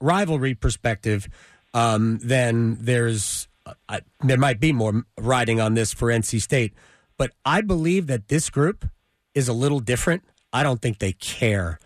rivalry 0.00 0.54
perspective, 0.56 1.28
um, 1.72 2.18
then 2.20 2.78
there's 2.80 3.46
uh, 3.64 3.74
I, 3.88 4.00
there 4.24 4.36
might 4.36 4.58
be 4.58 4.72
more 4.72 5.04
riding 5.16 5.60
on 5.60 5.74
this 5.74 5.94
for 5.94 6.08
NC 6.08 6.42
State, 6.42 6.74
but 7.16 7.30
I 7.44 7.60
believe 7.60 8.08
that 8.08 8.26
this 8.26 8.50
group 8.50 8.84
is 9.32 9.46
a 9.46 9.52
little 9.52 9.78
different. 9.78 10.24
I 10.52 10.64
don't 10.64 10.82
think 10.82 10.98
they 10.98 11.12
care. 11.12 11.78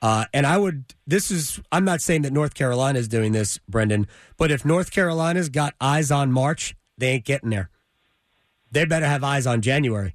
Uh, 0.00 0.26
and 0.32 0.46
I 0.46 0.56
would, 0.58 0.94
this 1.08 1.32
is, 1.32 1.60
I'm 1.72 1.84
not 1.84 2.00
saying 2.00 2.22
that 2.22 2.32
North 2.32 2.54
Carolina 2.54 3.00
is 3.00 3.08
doing 3.08 3.32
this, 3.32 3.58
Brenden, 3.68 4.06
but 4.36 4.52
if 4.52 4.64
North 4.64 4.92
Carolina's 4.92 5.48
got 5.48 5.74
eyes 5.80 6.12
on 6.12 6.30
March, 6.30 6.76
they 6.96 7.08
ain't 7.08 7.24
getting 7.24 7.50
there. 7.50 7.70
They 8.70 8.84
better 8.84 9.06
have 9.06 9.24
eyes 9.24 9.44
on 9.44 9.60
January. 9.60 10.14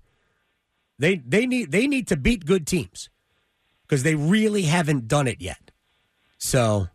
They, 0.98 1.16
they, 1.16 1.46
need, 1.46 1.74
they 1.74 1.88
need 1.88 2.08
to 2.08 2.16
beat 2.16 2.46
good 2.46 2.66
teams 2.66 3.10
because 3.84 4.04
they 4.04 4.16
really 4.16 4.64
haven't 4.64 5.08
done 5.08 5.28
it 5.28 5.42
yet. 5.42 5.72
So 6.38 6.88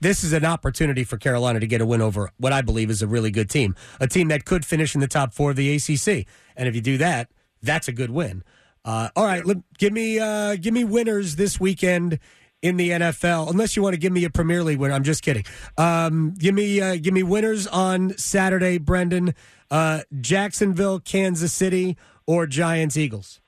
this 0.00 0.24
is 0.24 0.32
an 0.32 0.44
opportunity 0.44 1.04
for 1.04 1.16
Carolina 1.16 1.60
to 1.60 1.66
get 1.66 1.80
a 1.80 1.86
win 1.86 2.00
over 2.00 2.30
what 2.38 2.52
I 2.52 2.62
believe 2.62 2.90
is 2.90 3.02
a 3.02 3.06
really 3.06 3.30
good 3.30 3.50
team, 3.50 3.74
a 4.00 4.06
team 4.06 4.28
that 4.28 4.44
could 4.44 4.64
finish 4.64 4.94
in 4.94 5.00
the 5.00 5.08
top 5.08 5.34
four 5.34 5.50
of 5.50 5.56
the 5.56 5.74
ACC. 5.74 6.26
And 6.56 6.68
if 6.68 6.74
you 6.74 6.80
do 6.80 6.98
that, 6.98 7.30
that's 7.62 7.88
a 7.88 7.92
good 7.92 8.10
win. 8.10 8.44
Uh, 8.84 9.08
all 9.16 9.24
right, 9.24 9.44
let, 9.46 9.58
give 9.78 9.92
me 9.92 10.18
uh, 10.18 10.56
give 10.56 10.74
me 10.74 10.84
winners 10.84 11.36
this 11.36 11.58
weekend 11.58 12.18
in 12.60 12.76
the 12.76 12.90
NFL. 12.90 13.50
Unless 13.50 13.76
you 13.76 13.82
want 13.82 13.94
to 13.94 14.00
give 14.00 14.12
me 14.12 14.24
a 14.24 14.30
Premier 14.30 14.62
League 14.62 14.78
winner, 14.78 14.94
I'm 14.94 15.04
just 15.04 15.22
kidding. 15.22 15.44
Um, 15.78 16.34
give 16.36 16.54
me 16.54 16.80
uh, 16.80 16.96
give 16.96 17.14
me 17.14 17.22
winners 17.22 17.66
on 17.66 18.16
Saturday, 18.18 18.78
Brenden. 18.78 19.34
Uh, 19.70 20.02
Jacksonville, 20.20 21.00
Kansas 21.00 21.52
City, 21.52 21.96
or 22.26 22.46
Giants, 22.46 22.96
Eagles. 22.96 23.40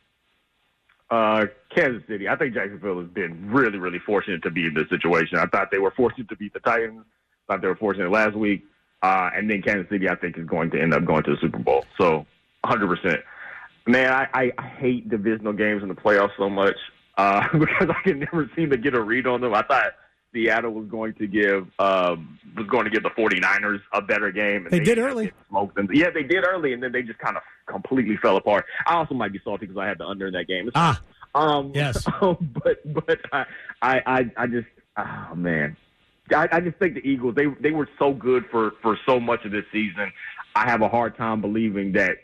Kansas 1.77 2.03
City. 2.09 2.29
I 2.29 2.37
think 2.37 2.55
Jacksonville 2.55 3.01
has 3.01 3.11
been 3.11 3.51
really, 3.51 3.79
really 3.79 3.99
fortunate 3.99 4.43
to 4.43 4.51
be 4.51 4.67
in 4.67 4.75
this 4.75 4.89
situation. 4.89 5.39
I 5.39 5.47
thought 5.47 5.71
they 5.71 5.79
were 5.79 5.91
fortunate 5.91 6.29
to 6.31 6.37
beat 6.37 6.55
the 6.55 6.61
Titans. 6.61 7.05
I 7.49 7.53
thought 7.53 7.63
they 7.63 7.69
were 7.69 7.77
fortunate 7.77 8.11
last 8.11 8.35
week. 8.35 8.65
Uh, 9.03 9.31
and 9.35 9.49
then 9.51 9.63
Kansas 9.63 9.89
City, 9.91 10.09
I 10.09 10.17
think, 10.17 10.39
is 10.39 10.47
going 10.47 10.71
to 10.71 10.81
end 10.81 10.95
up 10.95 11.05
going 11.05 11.23
to 11.25 11.33
the 11.33 11.37
Super 11.41 11.59
Bowl. 11.59 11.85
So, 12.01 12.27
100%. 12.65 13.23
Man, 13.87 14.13
I, 14.13 14.53
I, 14.59 14.67
hate 14.79 15.09
divisional 15.09 15.53
games 15.53 15.83
in 15.83 15.89
the 15.89 15.95
playoffs 15.95 16.33
so 16.37 16.51
much 16.51 16.75
uh, 17.19 17.47
because 17.53 17.89
I 17.89 18.03
can 18.03 18.19
never 18.19 18.51
seem 18.57 18.71
to 18.71 18.77
get 18.77 18.95
a 18.95 19.01
read 19.01 19.27
on 19.27 19.41
them. 19.43 19.55
I 19.55 19.63
thought 19.63 19.93
Seattle 20.33 20.73
was 20.73 20.89
going 20.89 21.15
to 21.15 21.27
give 21.27 21.69
um, 21.79 22.39
was 22.57 22.67
going 22.67 22.85
to 22.85 22.91
give 22.91 23.03
the 23.03 23.11
49ers 23.11 23.81
a 23.93 24.03
better 24.03 24.33
game. 24.33 24.65
And 24.65 24.71
They 24.71 24.81
did 24.81 24.99
early. 24.99 25.33
Smoked 25.49 25.77
them. 25.77 25.89
Yeah, 25.93 26.11
they 26.11 26.25
did 26.25 26.45
early, 26.45 26.73
and 26.73 26.83
then 26.83 26.91
they 26.91 27.03
just 27.03 27.19
kind 27.19 27.37
of 27.37 27.43
completely 27.67 28.17
fell 28.17 28.37
apart. 28.37 28.65
I 28.87 28.95
also 28.95 29.15
might 29.15 29.33
be 29.33 29.41
salty 29.45 29.67
because 29.67 29.81
I 29.81 29.87
had 29.87 29.99
the 29.99 30.07
under 30.07 30.27
in 30.27 30.33
that 30.33 30.49
game. 30.49 30.67
It's 30.67 30.77
Ah, 30.77 31.01
um, 31.37 31.73
Yes. 31.75 32.05
but 32.21 32.95
but 32.95 33.21
I 33.33 33.45
I 33.83 34.31
I, 34.37 34.47
just 34.47 34.67
oh 34.97 35.35
man, 35.35 35.77
I, 36.35 36.49
I 36.51 36.61
just 36.61 36.79
think 36.79 36.95
the 36.95 37.07
Eagles 37.07 37.35
they 37.35 37.47
they 37.61 37.71
were 37.71 37.89
so 37.99 38.13
good 38.13 38.47
for 38.51 38.73
for 38.83 38.99
so 39.07 39.21
much 39.21 39.45
of 39.45 39.53
this 39.53 39.65
season. 39.73 40.11
I 40.55 40.69
have 40.69 40.81
a 40.83 40.89
hard 40.89 41.17
time 41.17 41.41
believing 41.41 41.93
that 41.93 42.17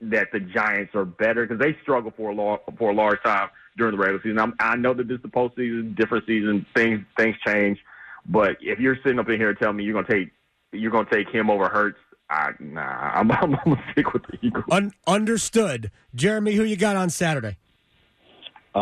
that 0.00 0.28
the 0.32 0.40
Giants 0.40 0.94
are 0.94 1.04
better 1.04 1.46
because 1.46 1.60
they 1.60 1.76
struggle 1.82 2.12
for 2.16 2.30
a 2.30 2.34
long, 2.34 2.58
for 2.78 2.90
a 2.90 2.94
large 2.94 3.22
time 3.24 3.48
during 3.76 3.92
the 3.96 3.98
regular 3.98 4.22
season. 4.22 4.38
I'm, 4.38 4.54
I 4.60 4.76
know 4.76 4.94
that 4.94 5.08
this 5.08 5.16
is 5.16 5.22
the 5.22 5.28
postseason, 5.28 5.96
different 5.96 6.24
season, 6.26 6.64
things 6.76 7.00
things 7.16 7.36
change. 7.46 7.78
But 8.26 8.56
if 8.60 8.78
you're 8.78 8.96
sitting 9.02 9.18
up 9.18 9.28
in 9.28 9.38
here 9.38 9.50
and 9.50 9.58
telling 9.58 9.76
me 9.76 9.84
you're 9.84 10.00
gonna 10.00 10.20
take 10.20 10.30
you're 10.72 10.90
gonna 10.90 11.08
take 11.12 11.28
him 11.28 11.50
over 11.50 11.68
Hurts, 11.68 11.98
I, 12.30 12.50
nah, 12.60 12.80
I'm, 12.80 13.30
I'm, 13.32 13.54
I'm 13.54 13.64
gonna 13.64 13.84
stick 13.92 14.12
with 14.12 14.22
the 14.24 14.38
Eagles. 14.42 14.64
un- 14.70 14.92
understood. 15.06 15.90
Jeremy, 16.14 16.54
who 16.54 16.62
you 16.64 16.76
got 16.76 16.96
on 16.96 17.10
Saturday? 17.10 17.56
Uh, 18.74 18.78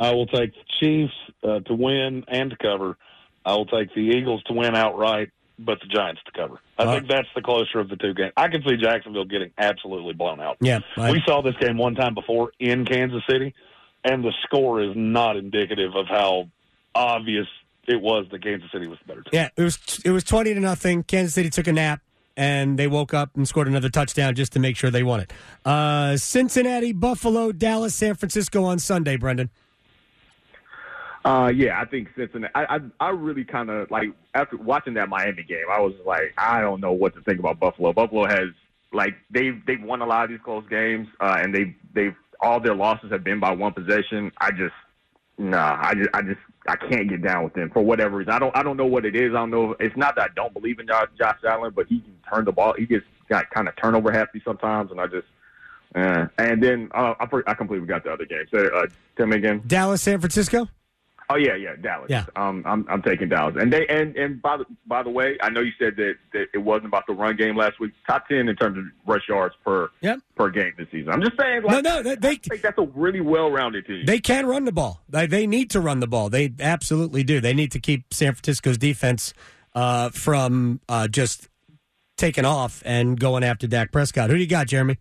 I 0.00 0.12
will 0.12 0.26
take 0.26 0.52
the 0.52 0.64
Chiefs 0.80 1.12
uh, 1.42 1.60
to 1.60 1.74
win 1.74 2.24
and 2.28 2.50
to 2.50 2.56
cover. 2.56 2.96
I 3.44 3.52
will 3.54 3.66
take 3.66 3.94
the 3.94 4.00
Eagles 4.00 4.42
to 4.44 4.52
win 4.52 4.74
outright, 4.74 5.30
but 5.58 5.78
the 5.80 5.86
Giants 5.86 6.20
to 6.26 6.32
cover. 6.32 6.58
I 6.78 6.84
think 6.96 7.08
that's 7.08 7.28
the 7.34 7.42
closer 7.42 7.78
of 7.78 7.88
the 7.88 7.96
two 7.96 8.12
games. 8.12 8.32
I 8.36 8.48
can 8.48 8.62
see 8.66 8.76
Jacksonville 8.76 9.24
getting 9.24 9.52
absolutely 9.56 10.14
blown 10.14 10.40
out. 10.40 10.56
Yeah, 10.60 10.80
I- 10.96 11.12
we 11.12 11.22
saw 11.26 11.42
this 11.42 11.54
game 11.60 11.78
one 11.78 11.94
time 11.94 12.14
before 12.14 12.52
in 12.58 12.84
Kansas 12.84 13.22
City, 13.30 13.54
and 14.04 14.24
the 14.24 14.32
score 14.42 14.82
is 14.82 14.92
not 14.96 15.36
indicative 15.36 15.94
of 15.94 16.06
how 16.08 16.48
obvious 16.94 17.46
it 17.86 18.00
was 18.00 18.26
that 18.32 18.42
Kansas 18.42 18.68
City 18.72 18.88
was 18.88 18.98
the 18.98 19.04
better 19.06 19.22
team. 19.22 19.30
Yeah, 19.32 19.48
it 19.56 19.62
was 19.62 19.78
it 20.04 20.10
was 20.10 20.24
twenty 20.24 20.52
to 20.54 20.60
nothing. 20.60 21.04
Kansas 21.04 21.34
City 21.34 21.50
took 21.50 21.68
a 21.68 21.72
nap 21.72 22.00
and 22.36 22.78
they 22.78 22.86
woke 22.86 23.14
up 23.14 23.30
and 23.36 23.48
scored 23.48 23.68
another 23.68 23.88
touchdown 23.88 24.34
just 24.34 24.52
to 24.52 24.58
make 24.58 24.76
sure 24.76 24.90
they 24.90 25.02
won 25.02 25.20
it. 25.20 25.32
Uh, 25.64 26.16
Cincinnati, 26.16 26.92
Buffalo, 26.92 27.52
Dallas, 27.52 27.94
San 27.94 28.14
Francisco 28.14 28.64
on 28.64 28.78
Sunday. 28.78 29.16
Brenden. 29.16 29.48
Uh, 31.24 31.48
yeah, 31.48 31.80
I 31.80 31.84
think 31.84 32.08
Cincinnati. 32.16 32.52
I 32.54 32.76
I, 32.76 32.80
I 33.00 33.10
really 33.10 33.44
kind 33.44 33.68
of 33.68 33.90
like 33.90 34.10
after 34.34 34.56
watching 34.56 34.94
that 34.94 35.08
Miami 35.08 35.42
game, 35.42 35.64
I 35.70 35.80
was 35.80 35.94
like, 36.04 36.32
I 36.38 36.60
don't 36.60 36.80
know 36.80 36.92
what 36.92 37.14
to 37.14 37.20
think 37.22 37.40
about 37.40 37.58
Buffalo. 37.58 37.92
Buffalo 37.92 38.26
has 38.28 38.50
like 38.92 39.14
they've 39.30 39.60
they've 39.66 39.82
won 39.82 40.02
a 40.02 40.06
lot 40.06 40.24
of 40.24 40.30
these 40.30 40.38
close 40.44 40.64
games, 40.68 41.08
uh, 41.20 41.38
and 41.40 41.52
they 41.52 41.74
they've 41.94 42.14
all 42.40 42.60
their 42.60 42.74
losses 42.74 43.10
have 43.10 43.24
been 43.24 43.40
by 43.40 43.50
one 43.50 43.72
possession. 43.72 44.30
I 44.38 44.50
just 44.52 44.74
nah, 45.38 45.78
I 45.80 45.94
just 45.94 46.10
I 46.14 46.22
just 46.22 46.40
I 46.68 46.76
can't 46.76 47.08
get 47.08 47.22
down 47.22 47.44
with 47.44 47.54
them 47.54 47.70
for 47.70 47.82
whatever 47.82 48.16
reason. 48.16 48.32
I 48.32 48.38
don't 48.38 48.56
I 48.56 48.62
don't 48.62 48.76
know 48.76 48.86
what 48.86 49.04
it 49.04 49.16
is. 49.16 49.32
I 49.32 49.38
don't 49.38 49.50
know. 49.50 49.76
It's 49.80 49.96
not 49.96 50.16
that 50.16 50.30
I 50.30 50.34
don't 50.34 50.52
believe 50.52 50.78
in 50.78 50.86
Josh, 50.86 51.08
Josh 51.18 51.38
Allen, 51.46 51.72
but 51.74 51.86
he 51.86 52.00
can 52.00 52.16
turn 52.32 52.44
the 52.44 52.52
ball. 52.52 52.74
He 52.76 52.86
gets 52.86 53.04
got 53.28 53.50
kind 53.50 53.68
of 53.68 53.76
turnover 53.76 54.12
happy 54.12 54.42
sometimes, 54.44 54.90
and 54.90 55.00
I 55.00 55.06
just. 55.06 55.26
Uh, 55.94 56.26
and 56.38 56.62
then 56.62 56.90
uh, 56.94 57.14
I, 57.20 57.26
I 57.46 57.54
completely 57.54 57.86
forgot 57.86 58.04
the 58.04 58.12
other 58.12 58.26
game. 58.26 58.44
So 58.50 58.66
uh, 58.66 58.86
tell 59.16 59.26
me 59.26 59.36
again. 59.36 59.62
Dallas, 59.66 60.02
San 60.02 60.18
Francisco. 60.20 60.68
Oh 61.28 61.34
yeah, 61.36 61.56
yeah, 61.56 61.74
Dallas. 61.80 62.06
Yeah. 62.08 62.26
Um, 62.36 62.62
I'm 62.66 62.86
I'm 62.88 63.02
taking 63.02 63.28
Dallas. 63.28 63.56
And 63.58 63.72
they 63.72 63.84
and 63.88 64.14
and 64.16 64.40
by 64.40 64.58
the 64.58 64.64
by 64.86 65.02
the 65.02 65.10
way, 65.10 65.36
I 65.42 65.50
know 65.50 65.60
you 65.60 65.72
said 65.78 65.96
that, 65.96 66.14
that 66.32 66.46
it 66.54 66.58
wasn't 66.58 66.86
about 66.86 67.04
the 67.08 67.14
run 67.14 67.36
game 67.36 67.56
last 67.56 67.80
week. 67.80 67.92
Top 68.06 68.28
ten 68.28 68.48
in 68.48 68.54
terms 68.54 68.78
of 68.78 68.84
rush 69.06 69.28
yards 69.28 69.54
per 69.64 69.88
Yep. 70.02 70.20
per 70.36 70.50
game 70.50 70.72
this 70.78 70.86
season. 70.92 71.10
I'm 71.12 71.20
just 71.22 71.36
saying. 71.40 71.62
No, 71.62 71.74
Like, 71.74 71.84
no, 71.84 72.02
they 72.02 72.14
they, 72.14 72.30
I 72.30 72.36
think 72.36 72.62
that's 72.62 72.78
a 72.78 72.86
really 72.94 73.20
well 73.20 73.50
rounded 73.50 73.86
team. 73.86 74.04
they 74.06 74.20
can 74.20 74.46
run 74.46 74.64
the 74.66 74.72
ball. 74.72 75.02
They, 75.08 75.26
they 75.26 75.46
need 75.48 75.70
to 75.70 75.80
run 75.80 75.98
the 76.00 76.06
ball. 76.06 76.30
They 76.30 76.52
absolutely 76.60 77.24
do. 77.24 77.40
They 77.40 77.54
need 77.54 77.72
to 77.72 77.80
keep 77.80 78.14
San 78.14 78.32
Francisco's 78.32 78.78
defense 78.78 79.34
uh, 79.74 80.10
from 80.10 80.80
uh, 80.88 81.08
just 81.08 81.48
taking 82.16 82.44
off 82.44 82.82
and 82.86 83.18
going 83.18 83.42
after 83.42 83.66
Dak 83.66 83.90
Prescott. 83.90 84.30
Who 84.30 84.36
do 84.36 84.40
you 84.42 84.48
got, 84.48 84.68
Jeremy? 84.68 84.96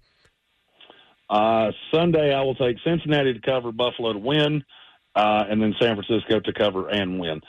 Uh, 1.29 1.71
Sunday, 1.93 2.33
I 2.33 2.41
will 2.41 2.55
take 2.55 2.77
Cincinnati 2.83 3.33
to 3.33 3.39
cover, 3.39 3.71
Buffalo 3.71 4.13
to 4.13 4.19
win. 4.19 4.63
Uh, 5.15 5.43
and 5.49 5.62
then 5.62 5.73
San 5.80 5.95
Francisco 5.95 6.39
to 6.39 6.54
cover 6.54 6.89
and 6.89 7.19
win. 7.19 7.41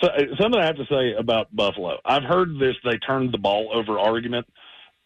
So, 0.00 0.08
something 0.40 0.60
I 0.60 0.66
have 0.66 0.76
to 0.76 0.86
say 0.86 1.14
about 1.18 1.54
Buffalo. 1.54 1.98
I've 2.04 2.22
heard 2.22 2.58
this 2.58 2.74
they 2.84 2.96
turned 2.98 3.32
the 3.32 3.38
ball 3.38 3.70
over 3.74 3.98
argument 3.98 4.46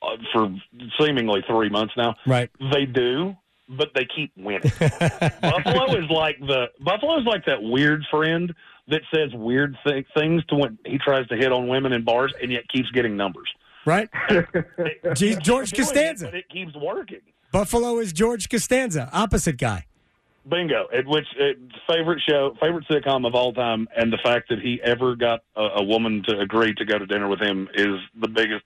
uh, 0.03 0.17
for 0.33 0.55
seemingly 1.01 1.43
three 1.49 1.71
months 1.71 1.95
now. 1.97 2.15
Right. 2.27 2.51
They 2.73 2.85
do, 2.85 3.35
but 3.69 3.89
they 3.95 4.07
keep 4.15 4.33
winning. 4.37 4.71
Buffalo 5.41 5.97
is 5.97 6.11
like 6.11 6.39
the 6.41 6.67
Buffalo 6.81 7.19
is 7.19 7.25
like 7.27 7.45
that 7.47 7.63
weird 7.63 8.05
friend 8.11 8.55
that 8.89 9.01
says 9.13 9.31
weird 9.33 9.77
th- 9.87 10.07
things 10.17 10.45
to 10.47 10.57
when 10.57 10.79
he 10.85 10.99
tries 10.99 11.27
to 11.29 11.37
hit 11.37 11.53
on 11.53 11.69
women 11.69 11.93
in 11.93 12.05
bars 12.05 12.35
and 12.43 12.53
yet 12.53 12.69
keeps 12.69 12.91
getting 12.91 13.17
numbers. 13.17 13.49
Right? 13.87 14.09
George 15.15 15.73
it, 15.73 15.77
Costanza. 15.77 16.27
but 16.27 16.35
it 16.35 16.49
keeps 16.51 16.75
working. 16.75 17.21
Buffalo 17.53 17.99
is 17.99 18.13
George 18.13 18.49
Costanza, 18.49 19.09
opposite 19.13 19.57
guy. 19.57 19.87
Bingo. 20.49 20.87
It, 20.93 21.07
which 21.07 21.27
it, 21.37 21.59
favorite 21.89 22.23
show, 22.29 22.57
favorite 22.61 22.85
sitcom 22.91 23.27
of 23.27 23.35
all 23.35 23.53
time, 23.53 23.89
and 23.97 24.13
the 24.13 24.19
fact 24.23 24.49
that 24.51 24.61
he 24.61 24.81
ever 24.83 25.17
got 25.17 25.41
a, 25.57 25.63
a 25.77 25.83
woman 25.83 26.23
to 26.29 26.39
agree 26.39 26.75
to 26.75 26.85
go 26.85 26.99
to 26.99 27.07
dinner 27.07 27.29
with 27.29 27.41
him 27.41 27.69
is 27.75 27.97
the 28.21 28.29
biggest 28.29 28.65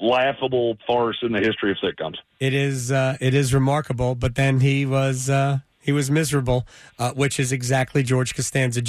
laughable 0.00 0.76
farce 0.86 1.18
in 1.22 1.32
the 1.32 1.40
history 1.40 1.70
of 1.72 1.76
sitcoms. 1.78 2.16
It 2.40 2.54
is 2.54 2.92
uh, 2.92 3.16
it 3.20 3.34
is 3.34 3.52
remarkable, 3.52 4.14
but 4.14 4.34
then 4.34 4.60
he 4.60 4.86
was 4.86 5.28
uh, 5.28 5.58
he 5.80 5.92
was 5.92 6.10
miserable, 6.10 6.66
uh, 6.98 7.12
which 7.12 7.40
is 7.40 7.52
exactly 7.52 8.02
George 8.02 8.34
Costanza. 8.34 8.82